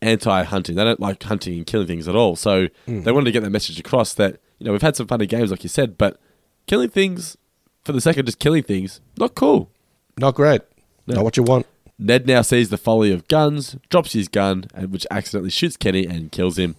[0.00, 0.76] anti-hunting.
[0.76, 2.36] They don't like hunting and killing things at all.
[2.36, 3.02] So mm.
[3.02, 5.50] they wanted to get that message across that you know we've had some funny games
[5.50, 6.20] like you said, but
[6.66, 7.36] killing things
[7.84, 9.70] for the sake of just killing things not cool.
[10.18, 10.62] Not great.
[11.06, 11.66] Not what you want.
[11.98, 16.06] Ned now sees the folly of guns, drops his gun, and which accidentally shoots Kenny
[16.06, 16.76] and kills him.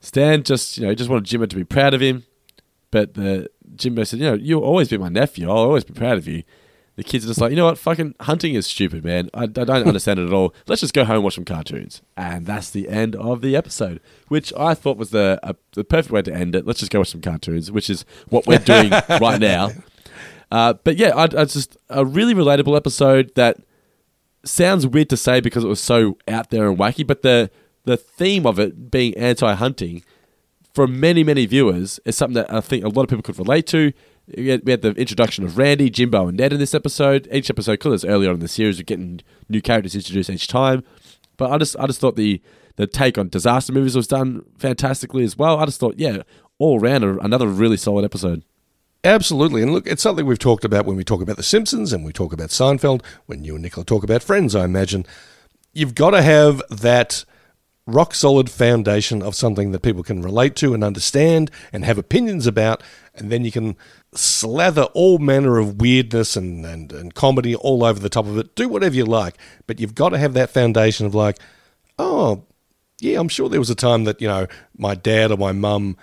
[0.00, 2.24] Stan just you know just wanted Jimbo to be proud of him,
[2.90, 5.48] but the Jimbo said, you know, you'll always be my nephew.
[5.48, 6.42] I'll always be proud of you.
[6.96, 9.30] The kids are just like, you know what, fucking hunting is stupid, man.
[9.32, 10.54] I, I don't understand it at all.
[10.66, 12.02] Let's just go home and watch some cartoons.
[12.18, 16.12] And that's the end of the episode, which I thought was the uh, the perfect
[16.12, 16.66] way to end it.
[16.66, 19.70] Let's just go watch some cartoons, which is what we're doing right now.
[20.50, 23.56] Uh, but yeah, I, I just a really relatable episode that
[24.44, 27.50] sounds weird to say because it was so out there and wacky, but the
[27.84, 30.04] the theme of it being anti-hunting
[30.74, 33.66] for many many viewers is something that I think a lot of people could relate
[33.68, 33.92] to.
[34.28, 37.28] We had, we had the introduction of Randy, Jimbo, and Ned in this episode.
[37.32, 40.84] Each episode, because earlier on in the series, we're getting new characters introduced each time.
[41.36, 42.40] But I just I just thought the
[42.76, 45.58] the take on disaster movies was done fantastically as well.
[45.58, 46.22] I just thought, yeah,
[46.58, 48.44] all around a, another really solid episode.
[49.04, 49.62] Absolutely.
[49.62, 52.12] And look, it's something we've talked about when we talk about The Simpsons and we
[52.12, 55.04] talk about Seinfeld, when you and Nicola talk about Friends, I imagine.
[55.72, 57.24] You've got to have that
[57.86, 62.46] rock solid foundation of something that people can relate to and understand and have opinions
[62.46, 62.82] about.
[63.14, 63.76] And then you can
[64.14, 68.54] slather all manner of weirdness and, and, and comedy all over the top of it.
[68.54, 69.36] Do whatever you like.
[69.66, 71.38] But you've got to have that foundation of like,
[71.98, 72.44] oh,
[73.00, 75.96] yeah, I'm sure there was a time that, you know, my dad or my mum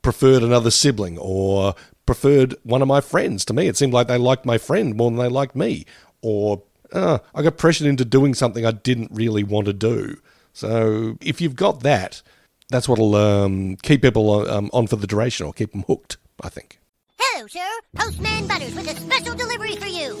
[0.00, 1.74] preferred another sibling or
[2.06, 3.66] preferred one of my friends to me.
[3.68, 5.84] It seemed like they liked my friend more than they liked me.
[6.22, 6.62] Or
[6.92, 10.16] uh, I got pressured into doing something I didn't really want to do.
[10.58, 12.20] So if you've got that,
[12.68, 16.48] that's what'll um, keep people um, on for the duration or keep them hooked, I
[16.48, 16.80] think.
[17.16, 17.60] Hello, sir.
[17.94, 20.18] Postman Butters with a special delivery for you.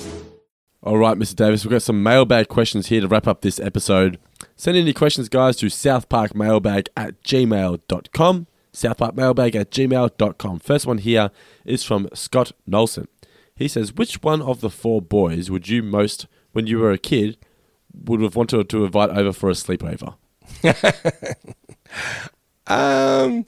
[0.80, 1.34] All right, Mr.
[1.34, 4.20] Davis, we've got some mailbag questions here to wrap up this episode.
[4.54, 8.46] Send in your questions, guys, to southparkmailbag at gmail.com.
[8.72, 10.60] Southparkmailbag at gmail.com.
[10.60, 11.32] First one here
[11.64, 13.08] is from Scott Nolson.
[13.56, 16.98] He says, Which one of the four boys would you most, when you were a
[16.98, 17.38] kid,
[17.92, 20.14] would have wanted to invite over for a sleepover?
[22.66, 23.46] Um,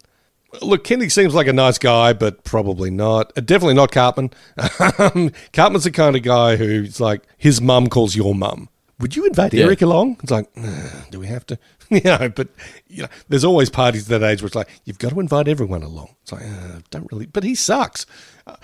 [0.62, 3.32] look, Kenny seems like a nice guy, but probably not.
[3.36, 4.30] Uh, definitely not Cartman.
[4.98, 8.68] Um, Cartman's the kind of guy who's like, his mum calls your mum.
[8.98, 9.64] Would you invite Yeah.
[9.64, 10.18] Eric along?
[10.22, 11.58] It's like, "Uh, do we have to?
[11.90, 12.48] you know, but
[12.88, 15.48] you know, there's always parties at that age where it's like, you've got to invite
[15.48, 16.14] everyone along.
[16.22, 18.04] It's like, uh, don't really, but he sucks.
[18.46, 18.56] Uh,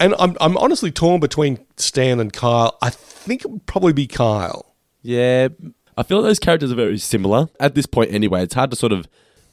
[0.00, 2.76] and I'm, I'm honestly torn between Stan and Kyle.
[2.82, 4.74] I think it would probably be Kyle.
[5.02, 5.48] Yeah,
[5.96, 8.12] I feel like those characters are very similar at this point.
[8.12, 9.06] Anyway, it's hard to sort of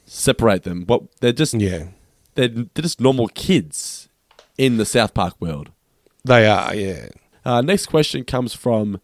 [0.05, 0.83] separate them.
[0.83, 1.87] But they're just Yeah,
[2.35, 4.09] they're, they're just normal kids
[4.57, 5.71] in the South Park world.
[6.23, 6.75] they are.
[6.75, 7.09] Yeah.
[7.43, 8.99] Uh, next question comes from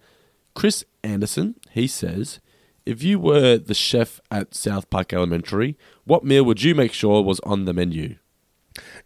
[0.53, 1.55] Chris Anderson.
[1.71, 2.39] He says,
[2.85, 5.75] "If you were the chef at South Park Elementary,
[6.05, 8.15] what meal would you make sure was on the menu?"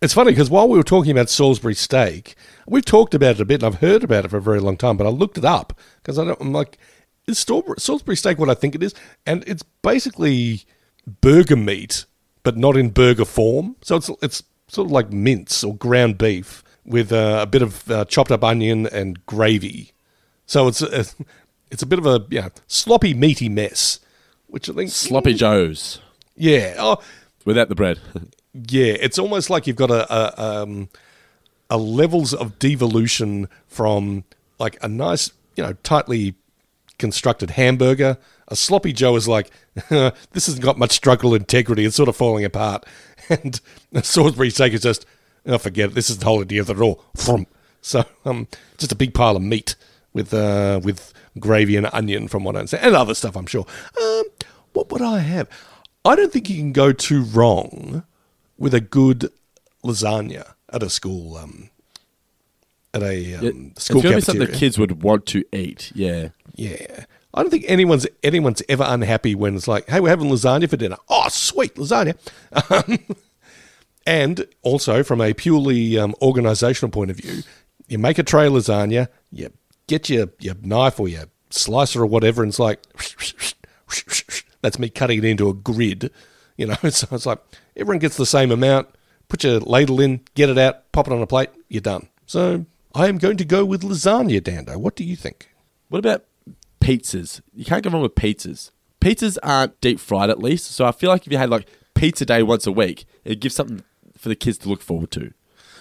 [0.01, 2.35] It's funny because while we were talking about Salisbury steak,
[2.67, 4.75] we've talked about it a bit and I've heard about it for a very long
[4.75, 5.71] time, but I looked it up
[6.01, 6.77] because I don't, I'm like,
[7.27, 8.93] is Salisbury, Salisbury steak what I think it is?
[9.25, 10.63] And it's basically
[11.21, 12.05] burger meat,
[12.43, 13.75] but not in burger form.
[13.81, 17.89] So it's it's sort of like mince or ground beef with uh, a bit of
[17.91, 19.91] uh, chopped up onion and gravy.
[20.45, 21.05] So it's a,
[21.71, 23.99] it's a bit of a yeah sloppy meaty mess,
[24.47, 25.99] which I think Sloppy Joes
[26.35, 27.01] yeah oh
[27.45, 27.99] without the bread.
[28.53, 30.89] yeah it's almost like you've got a a, um,
[31.69, 34.23] a levels of devolution from
[34.59, 36.35] like a nice you know tightly
[37.01, 38.17] constructed hamburger.
[38.47, 39.49] A sloppy Joe is like
[39.89, 41.83] this hasn't got much structural integrity.
[41.83, 42.85] It's sort of falling apart,
[43.29, 43.59] and
[43.91, 45.05] a Salisbury steak is just
[45.45, 45.95] oh forget it.
[45.95, 46.93] This is the whole idea of the raw.
[47.81, 48.47] So um
[48.77, 49.75] just a big pile of meat
[50.13, 53.65] with uh with gravy and onion from what I understand and other stuff I'm sure.
[54.01, 54.23] Um,
[54.73, 55.49] what would I have?
[56.05, 58.03] I don't think you can go too wrong
[58.57, 59.31] with a good
[59.83, 61.71] lasagna at a school um
[62.93, 65.91] at a um, it's school gonna be something the kids would want to eat.
[65.95, 66.29] Yeah.
[66.61, 67.05] Yeah.
[67.33, 70.77] I don't think anyone's anyone's ever unhappy when it's like, hey, we're having lasagna for
[70.77, 70.97] dinner.
[71.09, 72.15] Oh, sweet lasagna.
[72.69, 72.99] Um,
[74.05, 77.43] and also from a purely um, organizational point of view,
[77.87, 79.51] you make a tray of lasagna, you
[79.85, 82.81] get your, your knife or your slicer or whatever, and it's like,
[84.61, 86.11] that's me cutting it into a grid.
[86.57, 87.39] You know, so it's like
[87.75, 88.87] everyone gets the same amount.
[89.29, 92.09] Put your ladle in, get it out, pop it on a plate, you're done.
[92.25, 94.77] So I am going to go with lasagna, Dando.
[94.79, 95.49] What do you think?
[95.89, 96.25] What about
[96.81, 97.41] pizzas?
[97.53, 98.71] You can't go wrong with pizzas.
[98.99, 102.25] Pizzas aren't deep fried at least, so I feel like if you had like pizza
[102.25, 103.83] day once a week, it gives something
[104.17, 105.33] for the kids to look forward to.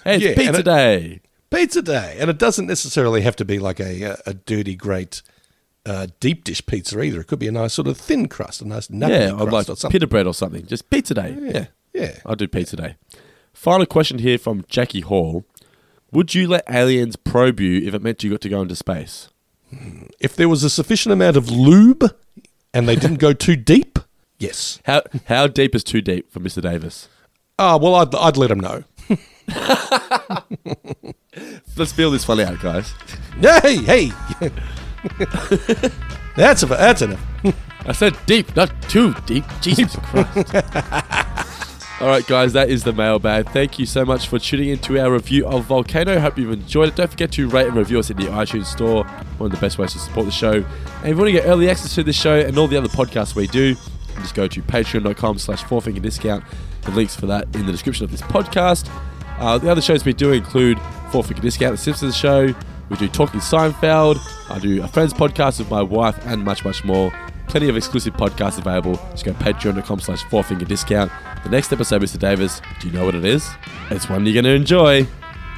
[0.04, 1.20] Hey, it's Yeah, pizza it- day.
[1.50, 5.20] Pizza day, and it doesn't necessarily have to be like a a dirty, great
[5.84, 7.20] uh, deep dish pizza either.
[7.22, 9.50] It could be a nice sort of thin crust, a nice nutty Yeah, crust or
[9.50, 9.90] like or something.
[9.90, 10.64] pita bread or something.
[10.66, 11.36] Just pizza day.
[11.40, 11.66] Yeah.
[11.92, 12.18] yeah.
[12.24, 12.94] I'll do pizza day.
[13.52, 15.44] Final question here from Jackie Hall.
[16.12, 19.28] Would you let aliens probe you if it meant you got to go into space?
[20.18, 22.14] If there was a sufficient amount of lube
[22.74, 23.98] and they didn't go too deep,
[24.38, 24.80] yes.
[24.84, 26.62] How how deep is too deep for Mr.
[26.62, 27.08] Davis?
[27.58, 28.84] Ah, well, I'd, I'd let him know.
[31.76, 32.92] Let's feel this one out, guys.
[33.40, 34.12] Hey, hey.
[36.36, 37.20] that's, a, that's enough.
[37.84, 39.44] I said deep, not too deep.
[39.60, 40.54] Jesus Christ.
[42.00, 43.50] All right, guys, that is the mailbag.
[43.50, 46.18] Thank you so much for tuning into our review of Volcano.
[46.18, 46.96] Hope you've enjoyed it.
[46.96, 49.04] Don't forget to rate and review us in the iTunes store,
[49.36, 50.52] one of the best ways to support the show.
[50.52, 50.64] And
[51.04, 53.34] if you want to get early access to this show and all the other podcasts
[53.34, 53.74] we do,
[54.16, 56.42] just go to patreon.com slash fourfinger discount.
[56.82, 58.90] The links for that in the description of this podcast.
[59.38, 60.80] Uh, the other shows we do include
[61.12, 62.54] Four Finger Discount, The Simpsons Show.
[62.88, 64.18] We do Talking Seinfeld.
[64.50, 67.12] I do a Friends podcast with my wife and much, much more.
[67.50, 68.94] Plenty of exclusive podcasts available.
[69.10, 71.10] Just go to patreon.com slash four finger discount.
[71.42, 72.16] The next episode, Mr.
[72.16, 73.50] Davis, do you know what it is?
[73.90, 75.04] It's one you're going to enjoy.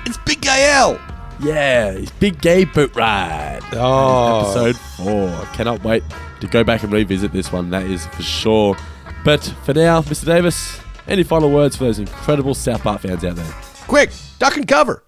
[0.06, 0.98] It's Big Gay Al.
[1.40, 3.60] Yeah, it's Big Gay Boat Ride.
[3.72, 4.40] Oh.
[4.40, 5.46] Episode four.
[5.52, 6.02] Cannot wait
[6.40, 8.76] to go back and revisit this one, that is for sure.
[9.22, 10.24] But for now, Mr.
[10.24, 13.54] Davis, any final words for those incredible South Park fans out there?
[13.86, 15.04] Quick, duck and cover.